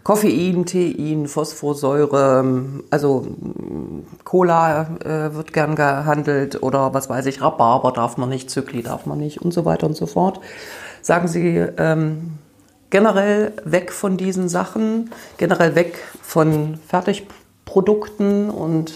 Koffein, 0.02 0.66
Tein, 0.66 1.28
Phosphorsäure, 1.28 2.44
also 2.90 3.26
Cola 4.24 4.82
äh, 5.02 5.34
wird 5.34 5.54
gern 5.54 5.76
gehandelt 5.76 6.62
oder 6.62 6.92
was 6.92 7.08
weiß 7.08 7.24
ich, 7.24 7.40
Rhabarber 7.40 7.90
darf 7.90 8.18
man 8.18 8.28
nicht, 8.28 8.50
Zykli 8.50 8.82
darf 8.82 9.06
man 9.06 9.16
nicht 9.16 9.40
und 9.40 9.54
so 9.54 9.64
weiter 9.64 9.86
und 9.86 9.96
so 9.96 10.04
fort. 10.04 10.40
Sagen 11.00 11.26
Sie 11.26 11.56
ähm, 11.78 12.32
generell 12.90 13.54
weg 13.64 13.92
von 13.92 14.18
diesen 14.18 14.50
Sachen, 14.50 15.10
generell 15.38 15.74
weg 15.74 15.96
von 16.20 16.78
Fertigprodukten 16.86 18.50
und 18.50 18.92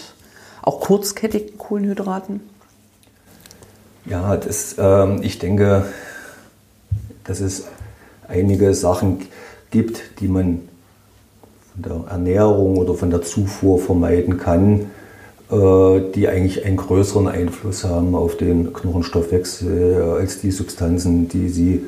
auch 0.61 0.79
kurzkettigen 0.79 1.57
Kohlenhydraten? 1.57 2.41
Ja, 4.05 4.37
das, 4.37 4.75
ähm, 4.77 5.21
ich 5.23 5.39
denke, 5.39 5.85
dass 7.27 7.39
es 7.41 7.65
einige 8.27 8.73
Sachen 8.73 9.19
gibt, 9.71 10.19
die 10.19 10.27
man 10.27 10.61
von 11.73 11.83
der 11.83 12.11
Ernährung 12.11 12.77
oder 12.77 12.93
von 12.93 13.09
der 13.09 13.21
Zufuhr 13.21 13.79
vermeiden 13.79 14.37
kann, 14.37 14.91
äh, 15.51 16.01
die 16.15 16.27
eigentlich 16.27 16.65
einen 16.65 16.77
größeren 16.77 17.27
Einfluss 17.27 17.83
haben 17.83 18.15
auf 18.15 18.37
den 18.37 18.73
Knochenstoffwechsel 18.73 20.15
als 20.19 20.39
die 20.39 20.51
Substanzen, 20.51 21.27
die 21.27 21.49
Sie 21.49 21.83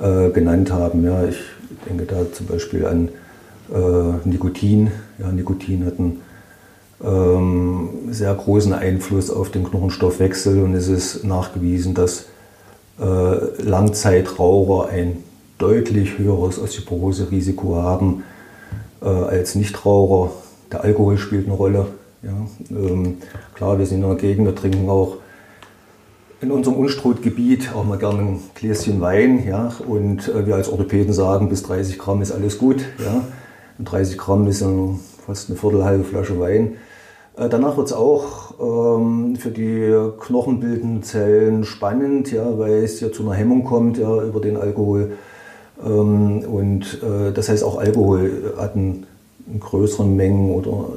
äh, 0.00 0.30
genannt 0.30 0.72
haben. 0.72 1.04
Ja, 1.04 1.24
ich 1.24 1.38
denke 1.88 2.04
da 2.04 2.32
zum 2.32 2.46
Beispiel 2.46 2.86
an 2.86 3.08
äh, 3.72 4.28
Nikotin. 4.28 4.90
Ja, 5.18 5.30
Nikotin 5.30 5.84
hat 5.84 5.98
einen 5.98 6.20
ähm, 7.04 7.88
sehr 8.10 8.34
großen 8.34 8.72
Einfluss 8.72 9.30
auf 9.30 9.50
den 9.50 9.64
Knochenstoffwechsel 9.64 10.62
und 10.62 10.74
es 10.74 10.88
ist 10.88 11.24
nachgewiesen, 11.24 11.94
dass 11.94 12.26
Langzeitraucher 12.98 14.88
ein 14.88 15.22
deutlich 15.58 16.18
höheres 16.18 16.58
Osteoporose-Risiko 16.58 17.76
haben 17.76 18.24
äh, 19.02 19.06
als 19.06 19.54
Nichtraucher. 19.54 20.32
Der 20.72 20.84
Alkohol 20.84 21.18
spielt 21.18 21.46
eine 21.46 21.54
Rolle. 21.54 21.86
Ja. 22.22 22.32
Ähm, 22.70 23.18
klar, 23.54 23.78
wir 23.78 23.86
sind 23.86 23.98
in 23.98 24.04
einer 24.04 24.16
Gegend, 24.16 24.46
wir 24.46 24.54
trinken 24.54 24.88
auch 24.88 25.16
in 26.40 26.52
unserem 26.52 26.76
Unstrutgebiet 26.76 27.74
auch 27.74 27.84
mal 27.84 27.98
gerne 27.98 28.20
ein 28.20 28.40
Gläschen 28.54 29.00
Wein. 29.00 29.44
Ja. 29.46 29.72
Und 29.86 30.28
äh, 30.28 30.46
wir 30.46 30.54
als 30.54 30.68
Orthopäden 30.68 31.12
sagen, 31.12 31.48
bis 31.48 31.64
30 31.64 31.98
Gramm 31.98 32.22
ist 32.22 32.32
alles 32.32 32.58
gut. 32.58 32.84
Ja. 32.98 33.24
Und 33.78 33.84
30 33.84 34.16
Gramm 34.18 34.46
ist 34.46 34.62
dann 34.62 35.00
fast 35.26 35.48
eine 35.48 35.58
Viertelhalbe 35.58 36.04
Flasche 36.04 36.38
Wein. 36.38 36.76
Äh, 37.38 37.48
danach 37.48 37.76
wird 37.76 37.88
es 37.88 37.92
auch 37.92 38.54
ähm, 38.60 39.36
für 39.36 39.50
die 39.50 39.94
knochenbildenden 40.18 41.02
Zellen 41.02 41.64
spannend, 41.64 42.32
ja, 42.32 42.58
weil 42.58 42.82
es 42.84 43.00
ja 43.00 43.12
zu 43.12 43.22
einer 43.22 43.34
Hemmung 43.34 43.64
kommt 43.64 43.98
ja, 43.98 44.22
über 44.22 44.40
den 44.40 44.56
Alkohol. 44.56 45.12
Ähm, 45.84 46.40
und 46.40 47.00
äh, 47.02 47.32
das 47.32 47.48
heißt, 47.48 47.62
auch 47.62 47.78
Alkohol 47.78 48.54
hat 48.56 48.74
einen, 48.74 49.06
in 49.50 49.60
größeren 49.60 50.14
Mengen 50.14 50.50
oder 50.50 50.88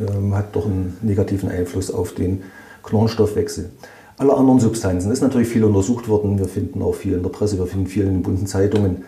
ähm, 0.00 0.34
hat 0.34 0.54
doch 0.54 0.66
einen 0.66 0.98
negativen 1.00 1.48
Einfluss 1.48 1.90
auf 1.90 2.12
den 2.12 2.42
Knochenstoffwechsel. 2.82 3.70
Alle 4.18 4.34
anderen 4.34 4.60
Substanzen 4.60 5.10
ist 5.10 5.22
natürlich 5.22 5.48
viel 5.48 5.64
untersucht 5.64 6.08
worden. 6.08 6.38
Wir 6.38 6.46
finden 6.46 6.82
auch 6.82 6.94
viel 6.94 7.14
in 7.14 7.22
der 7.22 7.30
Presse, 7.30 7.58
wir 7.58 7.66
finden 7.66 7.86
viel 7.86 8.04
in 8.04 8.10
den 8.10 8.22
bunten 8.22 8.46
Zeitungen, 8.46 9.04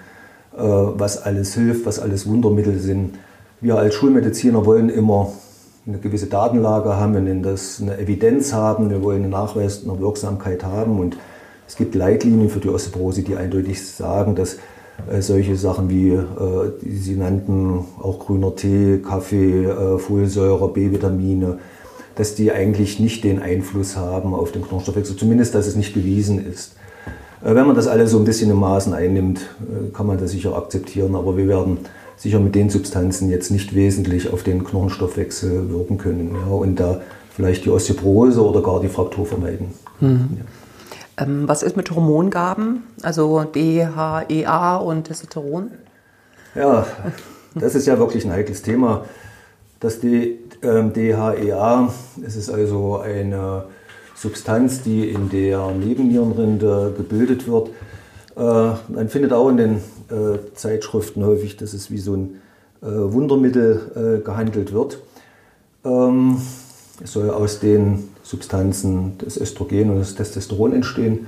äh, 0.56 0.62
was 0.62 1.22
alles 1.22 1.54
hilft, 1.54 1.84
was 1.84 1.98
alles 1.98 2.28
Wundermittel 2.28 2.78
sind. 2.78 3.16
Wir 3.60 3.76
als 3.76 3.94
Schulmediziner 3.94 4.64
wollen 4.64 4.88
immer 4.88 5.32
eine 5.86 5.98
gewisse 5.98 6.26
Datenlage 6.26 6.96
haben, 6.96 7.14
wir 7.14 7.20
nennen 7.20 7.42
das 7.42 7.80
eine 7.80 7.98
Evidenz 7.98 8.52
haben, 8.52 8.90
wir 8.90 9.02
wollen 9.02 9.22
einen 9.22 9.30
Nachweis 9.30 9.84
einer 9.84 10.00
Wirksamkeit 10.00 10.64
haben 10.64 10.98
und 10.98 11.16
es 11.68 11.76
gibt 11.76 11.94
Leitlinien 11.94 12.50
für 12.50 12.58
die 12.58 12.68
Osteoporose, 12.68 13.22
die 13.22 13.36
eindeutig 13.36 13.86
sagen, 13.86 14.34
dass 14.34 14.58
äh, 15.10 15.20
solche 15.20 15.56
Sachen 15.56 15.88
wie, 15.88 16.10
äh, 16.10 16.24
die 16.82 16.96
Sie 16.96 17.14
nannten, 17.14 17.84
auch 18.00 18.18
grüner 18.18 18.56
Tee, 18.56 18.98
Kaffee, 18.98 19.64
äh, 19.64 19.98
Folsäure, 19.98 20.68
B-Vitamine, 20.72 21.58
dass 22.16 22.34
die 22.34 22.50
eigentlich 22.50 22.98
nicht 22.98 23.22
den 23.22 23.40
Einfluss 23.40 23.96
haben 23.96 24.34
auf 24.34 24.50
den 24.50 24.62
Knochenstoffwechsel, 24.62 25.16
zumindest 25.16 25.54
dass 25.54 25.66
es 25.66 25.76
nicht 25.76 25.94
bewiesen 25.94 26.44
ist. 26.44 26.76
Wenn 27.42 27.66
man 27.66 27.76
das 27.76 27.86
alles 27.86 28.10
so 28.10 28.18
ein 28.18 28.24
bisschen 28.24 28.50
in 28.50 28.56
Maßen 28.56 28.94
einnimmt, 28.94 29.40
kann 29.92 30.06
man 30.06 30.18
das 30.18 30.30
sicher 30.30 30.56
akzeptieren, 30.56 31.14
aber 31.14 31.36
wir 31.36 31.46
werden 31.46 31.78
sicher 32.16 32.40
mit 32.40 32.54
den 32.54 32.70
Substanzen 32.70 33.30
jetzt 33.30 33.50
nicht 33.50 33.74
wesentlich 33.74 34.32
auf 34.32 34.42
den 34.42 34.64
Knochenstoffwechsel 34.64 35.70
wirken 35.70 35.98
können 35.98 36.34
ja, 36.34 36.52
und 36.52 36.80
da 36.80 37.00
vielleicht 37.34 37.64
die 37.66 37.70
Osteoporose 37.70 38.42
oder 38.42 38.62
gar 38.62 38.80
die 38.80 38.88
Fraktur 38.88 39.26
vermeiden. 39.26 39.74
Mhm. 40.00 40.38
Ja. 40.38 41.24
Ähm, 41.24 41.48
was 41.48 41.62
ist 41.62 41.76
mit 41.76 41.90
Hormongaben, 41.90 42.84
also 43.02 43.44
DHEA 43.44 44.76
und 44.76 45.04
Testosteron? 45.04 45.70
Ja, 46.54 46.86
das 47.54 47.74
ist 47.74 47.86
ja 47.86 47.98
wirklich 47.98 48.24
ein 48.24 48.32
heikles 48.32 48.62
Thema. 48.62 49.04
Das 49.80 50.00
D, 50.00 50.38
ähm, 50.62 50.92
DHEA, 50.92 51.92
es 52.26 52.36
ist 52.36 52.50
also 52.50 52.98
eine 52.98 53.64
Substanz, 54.14 54.82
die 54.82 55.10
in 55.10 55.28
der 55.28 55.70
Nebennierenrinde 55.72 56.94
gebildet 56.96 57.46
wird. 57.46 57.70
Äh, 58.36 58.40
man 58.40 59.08
findet 59.08 59.32
auch 59.32 59.48
in 59.48 59.56
den 59.56 59.76
äh, 60.10 60.38
Zeitschriften 60.54 61.24
häufig, 61.24 61.56
dass 61.56 61.72
es 61.72 61.90
wie 61.90 61.98
so 61.98 62.14
ein 62.14 62.40
äh, 62.82 62.86
Wundermittel 62.86 64.22
gehandelt 64.24 64.72
wird. 64.72 64.98
Ähm, 65.84 66.38
es 67.02 67.12
soll 67.12 67.30
aus 67.30 67.60
den 67.60 68.08
Substanzen 68.22 69.18
des 69.18 69.38
Östrogen 69.38 69.90
und 69.90 69.98
des 69.98 70.14
Testosteron 70.14 70.72
entstehen. 70.72 71.26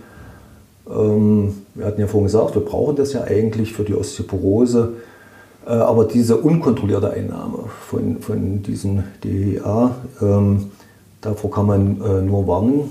Ähm, 0.88 1.62
wir 1.74 1.86
hatten 1.86 2.00
ja 2.00 2.06
vorhin 2.06 2.26
gesagt, 2.26 2.54
wir 2.54 2.64
brauchen 2.64 2.96
das 2.96 3.12
ja 3.12 3.22
eigentlich 3.24 3.72
für 3.72 3.84
die 3.84 3.94
Osteoporose. 3.94 4.94
Äh, 5.66 5.70
aber 5.70 6.04
diese 6.04 6.36
unkontrollierte 6.38 7.10
Einnahme 7.10 7.64
von, 7.88 8.20
von 8.20 8.62
diesem 8.62 9.04
DHA, 9.22 9.94
ähm, 10.22 10.70
davor 11.20 11.50
kann 11.50 11.66
man 11.66 12.00
äh, 12.00 12.22
nur 12.22 12.46
warnen. 12.46 12.90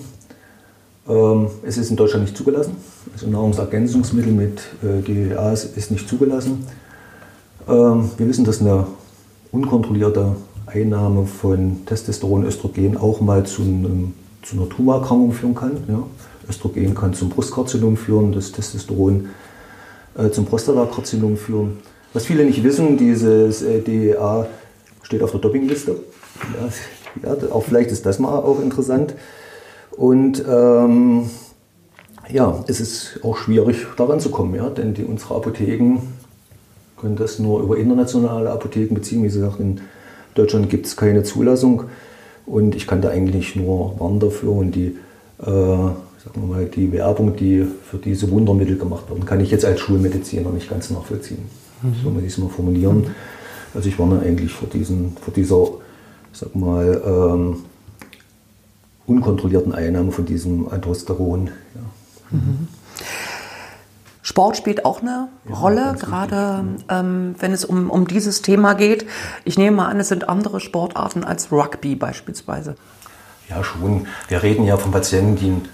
Ähm, 1.10 1.48
es 1.64 1.78
ist 1.78 1.90
in 1.90 1.96
Deutschland 1.96 2.26
nicht 2.26 2.38
zugelassen. 2.38 2.76
Also 3.14 3.28
Nahrungsergänzungsmittel 3.28 4.32
mit 4.32 4.62
äh, 4.84 5.02
DHA 5.02 5.54
ist 5.54 5.92
nicht 5.92 6.08
zugelassen. 6.08 6.66
Ähm, 7.68 8.12
wir 8.18 8.28
wissen, 8.28 8.46
dass 8.46 8.62
eine 8.62 8.88
unkontrollierte 9.52 10.36
Einnahme 10.66 11.26
von 11.26 11.86
Testosteron, 11.86 12.46
Östrogen 12.46 12.98
auch 12.98 13.22
mal 13.22 13.46
zu, 13.46 13.62
einem, 13.62 14.14
zu 14.44 14.58
einer 14.58 14.70
Tumorerkrankung 14.70 15.32
führen 15.32 15.56
kann. 15.56 15.72
Ja. 15.88 16.04
Östrogen 16.50 16.94
kann 16.96 17.14
zum 17.14 17.30
Brustkarzinom 17.30 17.98
führen, 17.98 18.32
das 18.32 18.52
Testosteron 18.52 19.30
äh, 20.18 20.30
zum 20.30 20.46
Prostatakarzinom 20.46 21.38
führen. 21.38 21.78
Was 22.14 22.26
viele 22.26 22.46
nicht 22.46 22.64
wissen, 22.64 22.98
dieses 22.98 23.62
äh, 23.62 23.82
DEA 23.82 24.48
steht 25.04 25.24
auf 25.24 25.32
der 25.32 25.40
Dopingliste. 25.40 25.96
Ja, 27.24 27.30
ja, 27.30 27.52
auch 27.52 27.64
vielleicht 27.64 27.92
ist 27.92 28.06
das 28.06 28.20
mal 28.20 28.38
auch 28.38 28.62
interessant. 28.62 29.16
Und 29.92 30.44
ähm, 30.48 31.30
ja, 32.32 32.64
es 32.68 32.80
ist 32.80 33.20
auch 33.24 33.38
schwierig 33.38 33.86
daran 33.96 34.20
zu 34.20 34.30
kommen, 34.30 34.56
ja, 34.56 34.70
denn 34.70 34.94
die, 34.94 35.04
unsere 35.04 35.36
Apotheken 35.36 36.00
können 37.00 37.16
das 37.16 37.40
nur 37.40 37.62
über 37.62 37.78
internationale 37.78 38.50
Apotheken 38.52 38.96
beziehen. 38.96 39.24
Wie 39.24 39.28
gesagt, 39.28 39.60
in 39.60 39.82
Deutschland 40.36 40.70
gibt 40.70 40.86
es 40.86 40.98
keine 40.98 41.24
Zulassung 41.24 41.84
und 42.46 42.76
ich 42.76 42.88
kann 42.88 43.02
da 43.02 43.10
eigentlich 43.10 43.56
nur 43.56 44.00
warnen 44.00 44.20
dafür 44.20 44.52
und 44.52 44.72
die, 44.72 44.98
äh, 45.40 45.46
sagen 45.46 45.96
wir 46.36 46.48
mal, 46.48 46.66
die 46.66 46.92
Werbung, 46.92 47.36
die 47.36 47.66
für 47.84 47.98
diese 47.98 48.30
Wundermittel 48.32 48.78
gemacht 48.78 49.10
wird, 49.10 49.26
kann 49.26 49.40
ich 49.40 49.52
jetzt 49.52 49.66
als 49.66 49.80
Schulmediziner 49.80 50.50
nicht 50.50 50.70
ganz 50.70 50.90
nachvollziehen. 50.90 51.50
Mhm. 51.82 51.96
So 52.04 52.10
muss 52.10 52.24
ich 52.24 52.30
es 52.30 52.38
mal 52.38 52.50
formulieren. 52.50 53.08
Also 53.74 53.90
ich 53.90 54.00
warne 54.00 54.20
eigentlich 54.22 54.52
vor, 54.52 54.68
diesen, 54.68 55.16
vor 55.22 55.34
dieser, 55.34 55.68
sag 56.34 56.56
mal, 56.56 57.02
ähm, 57.06 57.58
unkontrollierten 59.06 59.74
Einnahme 59.74 60.12
von 60.12 60.26
diesem 60.26 60.68
Androsteron. 60.68 61.48
Ja. 61.76 61.82
Mhm. 62.32 62.68
Sport 64.28 64.58
spielt 64.58 64.84
auch 64.84 65.02
eine 65.02 65.30
ja, 65.48 65.56
Rolle, 65.56 65.96
gerade 65.98 66.66
ähm, 66.90 67.36
wenn 67.40 67.54
es 67.54 67.64
um, 67.64 67.90
um 67.90 68.08
dieses 68.08 68.42
Thema 68.42 68.74
geht. 68.74 69.08
Ich 69.46 69.58
nehme 69.58 69.78
mal 69.78 69.88
an, 69.88 70.02
es 70.02 70.10
sind 70.10 70.28
andere 70.28 70.60
Sportarten 70.60 71.24
als 71.24 71.50
Rugby 71.50 71.96
beispielsweise. 71.96 72.76
Ja, 73.50 73.64
schon. 73.64 74.08
Wir 74.28 74.44
reden 74.44 74.66
ja 74.66 74.76
von 74.76 74.92
Patienten, 74.92 75.38
die 75.38 75.50
ein 75.52 75.70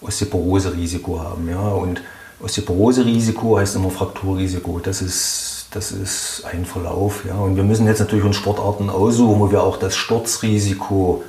Osteoporose-Risiko 0.00 1.20
haben. 1.20 1.48
Ja? 1.50 1.60
Und 1.60 2.02
Osteoporose-Risiko 2.40 3.58
heißt 3.58 3.76
immer 3.76 3.90
Frakturrisiko. 3.90 4.78
Das 4.78 5.02
ist, 5.02 5.66
das 5.72 5.92
ist 5.92 6.44
ein 6.50 6.64
Verlauf. 6.64 7.26
Ja? 7.26 7.34
Und 7.34 7.56
wir 7.56 7.64
müssen 7.64 7.86
jetzt 7.86 8.00
natürlich 8.00 8.24
uns 8.24 8.36
Sportarten 8.36 8.88
aussuchen, 8.88 9.38
wo 9.38 9.50
wir 9.50 9.62
auch 9.62 9.76
das 9.76 9.96
Sturzrisiko 9.96 11.24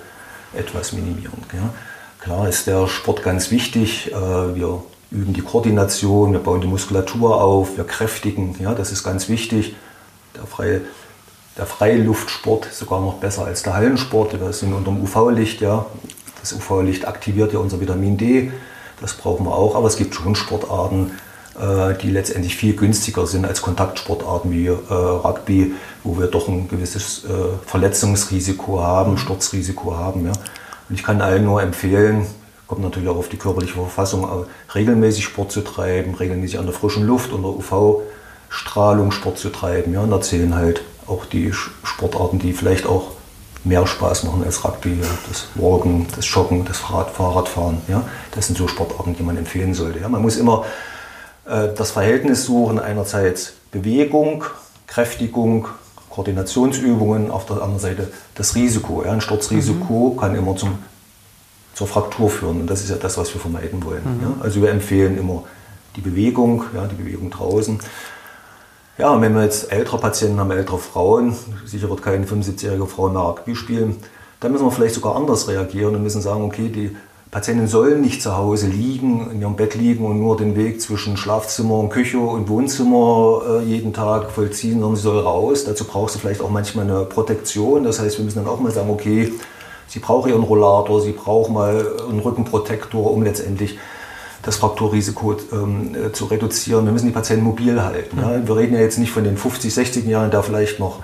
etwas 0.54 0.94
minimieren. 0.94 1.44
Ja? 1.52 1.74
Klar 2.24 2.48
ist 2.48 2.68
der 2.68 2.88
Sport 2.88 3.22
ganz 3.22 3.52
wichtig. 3.52 4.10
Äh, 4.14 4.56
wir 4.56 4.82
üben 5.12 5.34
die 5.34 5.42
Koordination, 5.42 6.32
wir 6.32 6.40
bauen 6.40 6.62
die 6.62 6.68
Muskulatur 6.68 7.42
auf, 7.44 7.76
wir 7.76 7.84
kräftigen, 7.84 8.56
ja, 8.62 8.74
das 8.74 8.94
ist 8.94 9.04
ganz 9.04 9.28
wichtig. 9.28 9.76
Der 10.34 10.46
freie, 10.46 10.82
der 11.58 11.66
freie 11.66 11.98
Luftsport 11.98 12.70
sogar 12.72 13.02
noch 13.02 13.16
besser 13.16 13.44
als 13.44 13.64
der 13.64 13.74
Hallensport. 13.74 14.40
Wir 14.40 14.54
sind 14.54 14.74
unter 14.74 14.92
dem 14.92 15.04
UV-Licht, 15.04 15.60
ja. 15.60 15.86
Das 16.40 16.54
UV-Licht 16.54 17.06
aktiviert 17.06 17.52
ja 17.52 17.60
unser 17.60 17.82
Vitamin 17.82 18.16
D, 18.16 18.54
das 19.02 19.16
brauchen 19.16 19.46
wir 19.46 19.54
auch. 19.54 19.76
Aber 19.76 19.88
es 19.88 19.98
gibt 19.98 20.16
schon 20.16 20.34
Sportarten, 20.36 21.12
äh, 21.60 21.94
die 22.02 22.10
letztendlich 22.10 22.56
viel 22.56 22.74
günstiger 22.74 23.28
sind 23.28 23.44
als 23.44 23.62
Kontaktsportarten 23.62 24.50
wie 24.50 24.68
äh, 24.68 24.74
Rugby, 24.90 25.74
wo 26.06 26.18
wir 26.18 26.28
doch 26.28 26.48
ein 26.48 26.70
gewisses 26.70 27.24
Verletzungsrisiko 27.66 28.82
haben, 28.82 29.18
Sturzrisiko 29.18 29.98
haben. 29.98 30.26
Ja. 30.28 30.32
Und 30.90 30.96
ich 30.96 31.04
kann 31.04 31.22
allen 31.22 31.46
nur 31.46 31.62
empfehlen, 31.62 32.26
kommt 32.68 32.82
natürlich 32.82 33.10
auch 33.10 33.18
auf 33.18 33.30
die 33.30 33.38
körperliche 33.38 33.74
Verfassung, 33.74 34.28
regelmäßig 34.74 35.24
Sport 35.24 35.52
zu 35.52 35.62
treiben, 35.62 36.16
regelmäßig 36.16 36.60
an 36.60 36.66
der 36.66 36.74
frischen 36.74 37.06
Luft 37.06 37.32
unter 37.32 37.50
UV-Strahlung 37.50 39.12
Sport 39.12 39.38
zu 39.38 39.50
treiben. 39.50 39.94
Ja. 39.94 40.02
Und 40.02 40.12
da 40.12 40.22
zählen 40.22 40.56
halt 40.56 40.82
auch 41.08 41.26
die 41.26 41.54
Sportarten, 41.54 42.40
die 42.40 42.54
vielleicht 42.54 42.86
auch 42.86 43.12
mehr 43.64 43.86
Spaß 43.88 44.24
machen 44.24 44.44
als 44.44 44.64
Rugby. 44.64 44.98
Das 45.30 45.48
Walken, 45.56 46.08
das 46.16 46.30
Joggen, 46.34 46.66
das 46.66 46.78
Fahrrad, 46.78 47.12
Fahrradfahren. 47.12 47.82
Ja. 47.88 48.04
Das 48.32 48.48
sind 48.48 48.58
so 48.58 48.68
Sportarten, 48.68 49.16
die 49.16 49.24
man 49.24 49.38
empfehlen 49.38 49.74
sollte. 49.74 50.00
Ja. 50.00 50.10
Man 50.10 50.22
muss 50.22 50.38
immer 50.38 50.66
äh, 51.46 51.70
das 51.76 51.92
Verhältnis 51.92 52.46
suchen, 52.46 52.80
einerseits 52.80 53.54
Bewegung, 53.72 54.44
Kräftigung, 54.88 55.68
Koordinationsübungen, 56.14 57.32
auf 57.32 57.48
der 57.48 57.56
anderen 57.56 57.80
Seite 57.80 58.08
das 58.36 58.54
Risiko. 58.54 59.04
Ja, 59.04 59.14
ein 59.14 59.22
Sturzrisiko 59.22 60.12
mhm. 60.12 60.20
kann 60.20 60.36
immer 60.36 60.56
zum, 60.56 60.78
zur 61.74 61.88
Fraktur 61.88 62.30
führen 62.30 62.62
und 62.62 62.68
das 62.70 62.82
ist 62.82 62.92
ja 62.92 62.98
das, 62.98 63.18
was 63.18 63.34
wir 63.34 63.42
vermeiden 63.42 63.84
wollen. 63.84 64.04
Mhm. 64.04 64.22
Ja. 64.22 64.36
Also 64.42 64.62
wir 64.62 64.70
empfehlen 64.70 65.18
immer 65.18 65.44
die 65.96 66.02
Bewegung, 66.02 66.66
ja, 66.76 66.86
die 66.86 66.96
Bewegung 66.96 67.32
draußen. 67.32 67.80
Ja, 69.00 69.10
und 69.10 69.22
wenn 69.22 69.34
wir 69.34 69.44
jetzt 69.44 69.72
ältere 69.72 69.98
Patienten 69.98 70.40
haben, 70.40 70.52
ältere 70.52 70.78
Frauen, 70.78 71.36
sicher 71.66 71.90
wird 71.90 72.04
keine 72.04 72.28
75-jährige 72.28 72.86
Frau 72.86 73.10
mehr 73.10 73.24
Rugby 73.24 73.56
spielen, 73.56 73.98
dann 74.40 74.52
müssen 74.52 74.66
wir 74.66 74.72
vielleicht 74.72 74.94
sogar 74.94 75.16
anders 75.16 75.48
reagieren 75.48 75.96
und 75.96 76.04
müssen 76.04 76.22
sagen, 76.22 76.44
okay, 76.44 76.70
die 76.70 76.96
Patienten 77.34 77.66
sollen 77.66 78.02
nicht 78.02 78.22
zu 78.22 78.38
Hause 78.38 78.68
liegen, 78.68 79.32
in 79.32 79.42
ihrem 79.42 79.56
Bett 79.56 79.74
liegen 79.74 80.06
und 80.06 80.20
nur 80.20 80.38
den 80.38 80.56
Weg 80.56 80.80
zwischen 80.80 81.18
Schlafzimmer 81.18 81.80
und 81.80 81.90
Küche 81.90 82.20
und 82.20 82.48
Wohnzimmer 82.48 83.42
äh, 83.48 83.64
jeden 83.64 83.92
Tag 83.92 84.30
vollziehen, 84.30 84.80
sondern 84.80 84.98
sie 84.98 85.02
soll 85.02 85.18
raus. 85.18 85.64
Dazu 85.64 85.86
braucht 85.86 86.14
sie 86.14 86.20
vielleicht 86.20 86.42
auch 86.42 86.52
manchmal 86.52 86.86
eine 86.86 87.06
Protektion. 87.06 87.86
Das 87.86 88.00
heißt, 88.00 88.20
wir 88.20 88.26
müssen 88.26 88.46
dann 88.46 88.54
auch 88.54 88.60
mal 88.60 88.72
sagen, 88.72 88.92
okay, 88.92 89.34
sie 89.88 89.98
braucht 89.98 90.30
ihren 90.30 90.44
Rollator, 90.44 91.02
sie 91.02 91.14
braucht 91.14 91.50
mal 91.50 91.84
einen 92.08 92.20
Rückenprotektor, 92.20 93.12
um 93.12 93.24
letztendlich 93.24 93.80
das 94.44 94.58
Frakturrisiko 94.58 95.36
ähm, 95.54 95.96
äh, 95.96 96.12
zu 96.12 96.26
reduzieren. 96.26 96.86
Wir 96.86 96.92
müssen 96.92 97.08
die 97.08 97.14
Patienten 97.14 97.46
mobil 97.46 97.82
halten. 97.82 98.16
Ja. 98.16 98.48
Wir 98.48 98.56
reden 98.56 98.76
ja 98.76 98.82
jetzt 98.82 99.00
nicht 99.00 99.12
von 99.12 99.24
den 99.24 99.38
50, 99.38 99.74
60 99.74 100.06
Jahren, 100.06 100.30
da 100.30 100.44
vielleicht 100.44 100.80
noch 100.80 101.00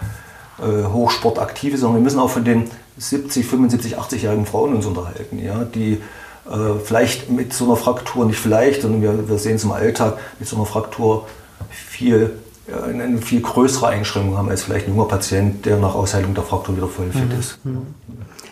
äh, 0.60 0.86
Hochsportaktive, 0.94 1.76
sondern 1.76 2.02
wir 2.02 2.04
müssen 2.04 2.20
auch 2.20 2.30
von 2.30 2.46
den 2.46 2.70
70, 3.00 3.46
75, 3.46 3.98
80-jährigen 3.98 4.46
Frauen 4.46 4.76
uns 4.76 4.86
unterhalten, 4.86 5.40
ja, 5.44 5.64
die 5.64 6.02
äh, 6.50 6.80
vielleicht 6.84 7.30
mit 7.30 7.54
so 7.54 7.66
einer 7.66 7.76
Fraktur, 7.76 8.26
nicht 8.26 8.40
vielleicht, 8.40 8.82
sondern 8.82 9.02
wir, 9.02 9.30
wir 9.30 9.38
sehen 9.38 9.56
es 9.56 9.64
im 9.64 9.72
Alltag, 9.72 10.18
mit 10.40 10.48
so 10.48 10.56
einer 10.56 10.66
Fraktur 10.66 11.28
viel, 11.70 12.32
ja, 12.68 12.84
eine 12.84 13.20
viel 13.20 13.42
größere 13.42 13.88
Einschränkung 13.88 14.38
haben 14.38 14.50
als 14.50 14.64
vielleicht 14.64 14.88
ein 14.88 14.96
junger 14.96 15.08
Patient, 15.08 15.66
der 15.66 15.78
nach 15.78 15.96
Ausheilung 15.96 16.34
der 16.34 16.44
Fraktur 16.44 16.76
wieder 16.76 16.88
voll 16.88 17.12
fit 17.12 17.32
mhm. 17.32 17.40
ist. 17.40 17.66
Mhm. 17.66 17.88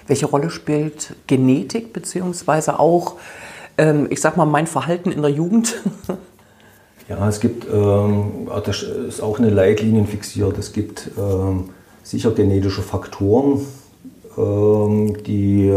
Welche 0.07 0.25
Rolle 0.25 0.49
spielt 0.49 1.15
Genetik 1.27 1.91
beziehungsweise 1.91 2.79
auch, 2.79 3.15
ähm, 3.77 4.07
ich 4.09 4.21
sag 4.21 4.37
mal, 4.37 4.45
mein 4.45 4.67
Verhalten 4.67 5.11
in 5.11 5.21
der 5.21 5.31
Jugend? 5.31 5.75
ja, 7.09 7.27
es 7.27 7.41
gibt, 7.41 7.67
ähm, 7.71 8.47
das 8.65 8.83
ist 8.83 9.21
auch 9.21 9.39
eine 9.39 9.49
Leitlinie 9.49 10.05
fixiert, 10.05 10.57
es 10.57 10.71
gibt 10.71 11.11
ähm, 11.17 11.71
sicher 12.03 12.31
genetische 12.31 12.81
Faktoren, 12.81 13.65
die 14.37 15.73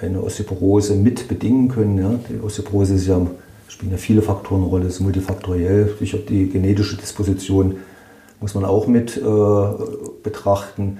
eine 0.00 0.22
Osteoporose 0.22 0.94
mit 0.94 1.28
bedingen 1.28 1.68
können. 1.68 1.98
Ja. 1.98 2.14
Die 2.28 2.44
Osteoporose 2.44 2.94
ist 2.94 3.06
ja, 3.06 3.20
spielen 3.68 3.92
ja 3.92 3.98
viele 3.98 4.22
Faktoren 4.22 4.62
eine 4.62 4.70
Rolle, 4.70 4.86
ist 4.86 5.00
multifaktoriell. 5.00 5.94
Sicher 5.98 6.18
die 6.18 6.48
genetische 6.48 6.96
Disposition 6.96 7.76
muss 8.40 8.54
man 8.54 8.64
auch 8.64 8.86
mit 8.86 9.16
äh, 9.16 9.20
betrachten. 10.22 10.98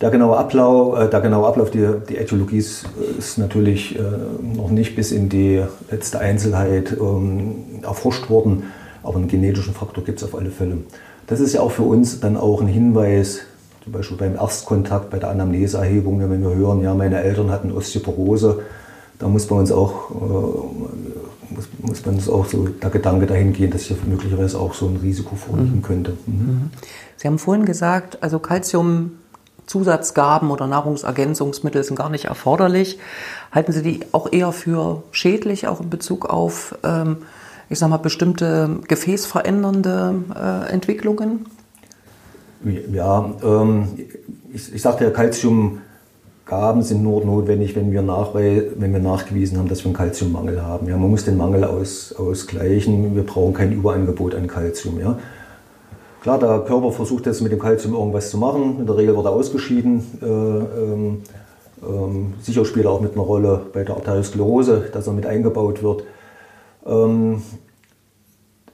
Der 0.00 0.10
genaue 0.10 0.36
Ablauf, 0.36 0.98
äh, 0.98 1.08
der 1.08 1.20
genaue 1.20 1.46
Ablauf 1.46 1.70
die, 1.70 1.86
die 2.08 2.16
Äthiologie 2.16 2.58
ist, 2.58 2.84
ist 3.18 3.38
natürlich 3.38 3.98
äh, 3.98 4.02
noch 4.56 4.70
nicht 4.70 4.94
bis 4.96 5.12
in 5.12 5.28
die 5.28 5.62
letzte 5.90 6.20
Einzelheit 6.20 6.96
ähm, 6.98 7.82
erforscht 7.82 8.30
worden, 8.30 8.64
aber 9.02 9.16
einen 9.16 9.28
genetischen 9.28 9.74
Faktor 9.74 10.04
gibt 10.04 10.18
es 10.18 10.24
auf 10.24 10.34
alle 10.34 10.50
Fälle. 10.50 10.78
Das 11.26 11.40
ist 11.40 11.52
ja 11.52 11.60
auch 11.60 11.70
für 11.70 11.82
uns 11.82 12.20
dann 12.20 12.36
auch 12.36 12.60
ein 12.60 12.66
Hinweis, 12.66 13.40
zum 13.82 13.92
Beispiel 13.92 14.16
beim 14.16 14.36
Erstkontakt, 14.36 15.10
bei 15.10 15.18
der 15.18 15.30
Anamneseerhebung, 15.30 16.20
wenn 16.20 16.42
wir 16.42 16.54
hören, 16.54 16.82
ja, 16.82 16.94
meine 16.94 17.20
Eltern 17.22 17.50
hatten 17.50 17.72
Osteoporose, 17.72 18.62
da 19.18 19.28
muss 19.28 19.48
man 19.50 19.60
uns 19.60 19.72
auch, 19.72 20.10
äh, 20.10 21.54
muss, 21.54 21.68
muss 21.80 22.06
man 22.06 22.14
uns 22.16 22.28
auch 22.28 22.46
so 22.46 22.68
der 22.68 22.90
Gedanke 22.90 23.26
dahin 23.26 23.52
gehen, 23.52 23.70
dass 23.70 23.82
hier 23.82 23.96
möglicherweise 24.06 24.58
auch 24.58 24.74
so 24.74 24.86
ein 24.86 24.96
Risiko 24.96 25.36
vorliegen 25.36 25.76
mhm. 25.76 25.82
könnte. 25.82 26.16
Mhm. 26.26 26.34
mhm. 26.34 26.70
Sie 27.16 27.28
haben 27.28 27.38
vorhin 27.38 27.66
gesagt, 27.66 28.22
also 28.22 28.38
Calcium 28.38 29.12
Zusatzgaben 29.70 30.50
oder 30.50 30.66
Nahrungsergänzungsmittel 30.66 31.84
sind 31.84 31.94
gar 31.94 32.10
nicht 32.10 32.24
erforderlich. 32.24 32.98
Halten 33.52 33.70
Sie 33.70 33.82
die 33.82 34.00
auch 34.10 34.32
eher 34.32 34.50
für 34.50 35.04
schädlich, 35.12 35.68
auch 35.68 35.80
in 35.80 35.90
Bezug 35.90 36.26
auf, 36.28 36.74
ähm, 36.82 37.18
ich 37.68 37.78
sag 37.78 37.88
mal, 37.88 37.98
bestimmte 37.98 38.80
gefäßverändernde 38.88 40.14
äh, 40.34 40.72
Entwicklungen? 40.72 41.46
Ja, 42.92 43.34
ähm, 43.42 43.88
ich, 44.52 44.74
ich 44.74 44.82
sagte 44.82 45.04
ja, 45.04 45.10
Calciumgaben 45.10 46.82
sind 46.82 47.02
nur 47.02 47.24
notwendig, 47.24 47.74
wenn 47.74 47.90
wir, 47.90 48.02
wenn 48.76 48.92
wir 48.92 49.00
nachgewiesen 49.00 49.58
haben, 49.58 49.68
dass 49.68 49.80
wir 49.80 49.86
einen 49.86 49.94
Calciummangel 49.94 50.62
haben. 50.62 50.86
Ja, 50.88 50.96
man 50.96 51.10
muss 51.10 51.24
den 51.24 51.36
Mangel 51.36 51.64
aus, 51.64 52.14
ausgleichen. 52.16 53.14
Wir 53.14 53.22
brauchen 53.22 53.54
kein 53.54 53.72
Überangebot 53.72 54.34
an 54.34 54.46
Calcium. 54.46 55.00
Ja. 55.00 55.18
Klar, 56.20 56.38
der 56.38 56.60
Körper 56.60 56.92
versucht 56.92 57.24
jetzt 57.24 57.40
mit 57.40 57.50
dem 57.50 57.58
Calcium 57.58 57.94
irgendwas 57.94 58.30
zu 58.30 58.36
machen. 58.36 58.78
In 58.78 58.86
der 58.86 58.96
Regel 58.96 59.16
wird 59.16 59.24
er 59.24 59.32
ausgeschieden. 59.32 60.04
Äh, 60.20 60.26
ähm, 60.26 61.22
ähm, 61.82 62.34
sicher 62.42 62.66
spielt 62.66 62.84
er 62.84 62.90
auch 62.90 63.00
mit 63.00 63.14
einer 63.14 63.22
Rolle 63.22 63.62
bei 63.72 63.84
der 63.84 63.96
Arteriosklerose, 63.96 64.90
dass 64.92 65.06
er 65.06 65.14
mit 65.14 65.24
eingebaut 65.24 65.82
wird. 65.82 66.04
Ähm, 66.86 67.42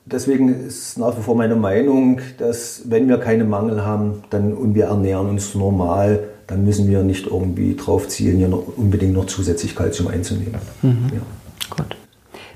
Deswegen 0.09 0.67
ist 0.67 0.99
nach 0.99 1.19
wie 1.19 1.23
vor 1.23 1.35
meine 1.35 1.57
Meinung, 1.57 2.21
dass 2.39 2.83
wenn 2.85 3.09
wir 3.09 3.19
keinen 3.19 3.49
Mangel 3.49 3.85
haben 3.85 4.23
dann, 4.31 4.55
und 4.55 4.77
wir 4.77 4.85
ernähren 4.85 5.29
uns 5.29 5.57
normal, 5.57 6.21
dann 6.47 6.65
müssen 6.65 6.89
wir 6.89 7.03
nicht 7.03 7.27
irgendwie 7.27 7.75
drauf 7.75 8.07
zielen, 8.07 8.39
hier 8.39 8.47
noch 8.47 8.77
unbedingt 8.77 9.15
noch 9.15 9.27
zusätzlich 9.27 9.75
Kalzium 9.75 10.07
einzunehmen. 10.07 10.61
Mhm. 10.83 11.11
Ja. 11.13 11.21
Gut. 11.77 11.97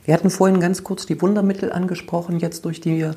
Wir 0.04 0.14
hatten 0.14 0.30
vorhin 0.30 0.60
ganz 0.60 0.84
kurz 0.84 1.06
die 1.06 1.20
Wundermittel 1.20 1.72
angesprochen. 1.72 2.38
Jetzt 2.38 2.64
durch 2.64 2.80
die 2.80 3.10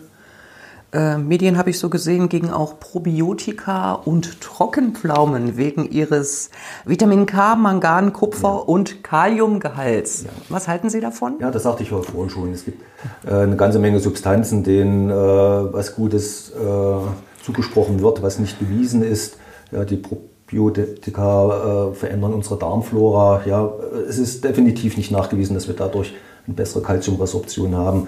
äh, 0.93 1.17
Medien 1.17 1.58
habe 1.58 1.71
ich 1.71 1.79
so 1.79 1.89
gesehen, 1.89 2.29
gegen 2.29 2.51
auch 2.51 2.79
Probiotika 2.79 3.93
und 3.93 4.41
Trockenpflaumen 4.41 5.58
wegen 5.58 5.89
ihres 5.89 6.51
Vitamin 6.86 7.25
K, 7.25 7.56
Mangan, 7.56 8.13
Kupfer 8.13 8.49
ja. 8.49 8.56
und 8.58 9.03
Kaliumgehalts. 9.03 10.23
Ja. 10.23 10.29
Was 10.49 10.67
halten 10.67 10.89
Sie 10.89 11.01
davon? 11.01 11.38
Ja, 11.39 11.49
das 11.49 11.63
sagte 11.63 11.84
ich 11.84 11.89
vorhin 11.89 12.29
schon. 12.29 12.53
Es 12.53 12.65
gibt 12.65 12.84
äh, 13.25 13.34
eine 13.34 13.56
ganze 13.56 13.79
Menge 13.79 13.99
Substanzen, 13.99 14.63
denen 14.63 15.10
äh, 15.10 15.13
was 15.13 15.95
Gutes 15.95 16.51
äh, 16.51 17.43
zugesprochen 17.43 18.01
wird, 18.01 18.21
was 18.21 18.38
nicht 18.38 18.60
bewiesen 18.60 19.03
ist. 19.03 19.38
Ja, 19.71 19.86
die 19.86 19.97
Probiotika 19.97 21.89
äh, 21.91 21.95
verändern 21.95 22.34
unsere 22.34 22.60
Darmflora. 22.60 23.41
Ja, 23.45 23.71
es 24.08 24.19
ist 24.19 24.43
definitiv 24.43 24.95
nicht 24.97 25.12
nachgewiesen, 25.12 25.56
dass 25.56 25.67
wir 25.67 25.75
dadurch 25.75 26.13
eine 26.45 26.56
bessere 26.56 26.84
Kalziumresorption 26.84 27.75
haben. 27.75 28.08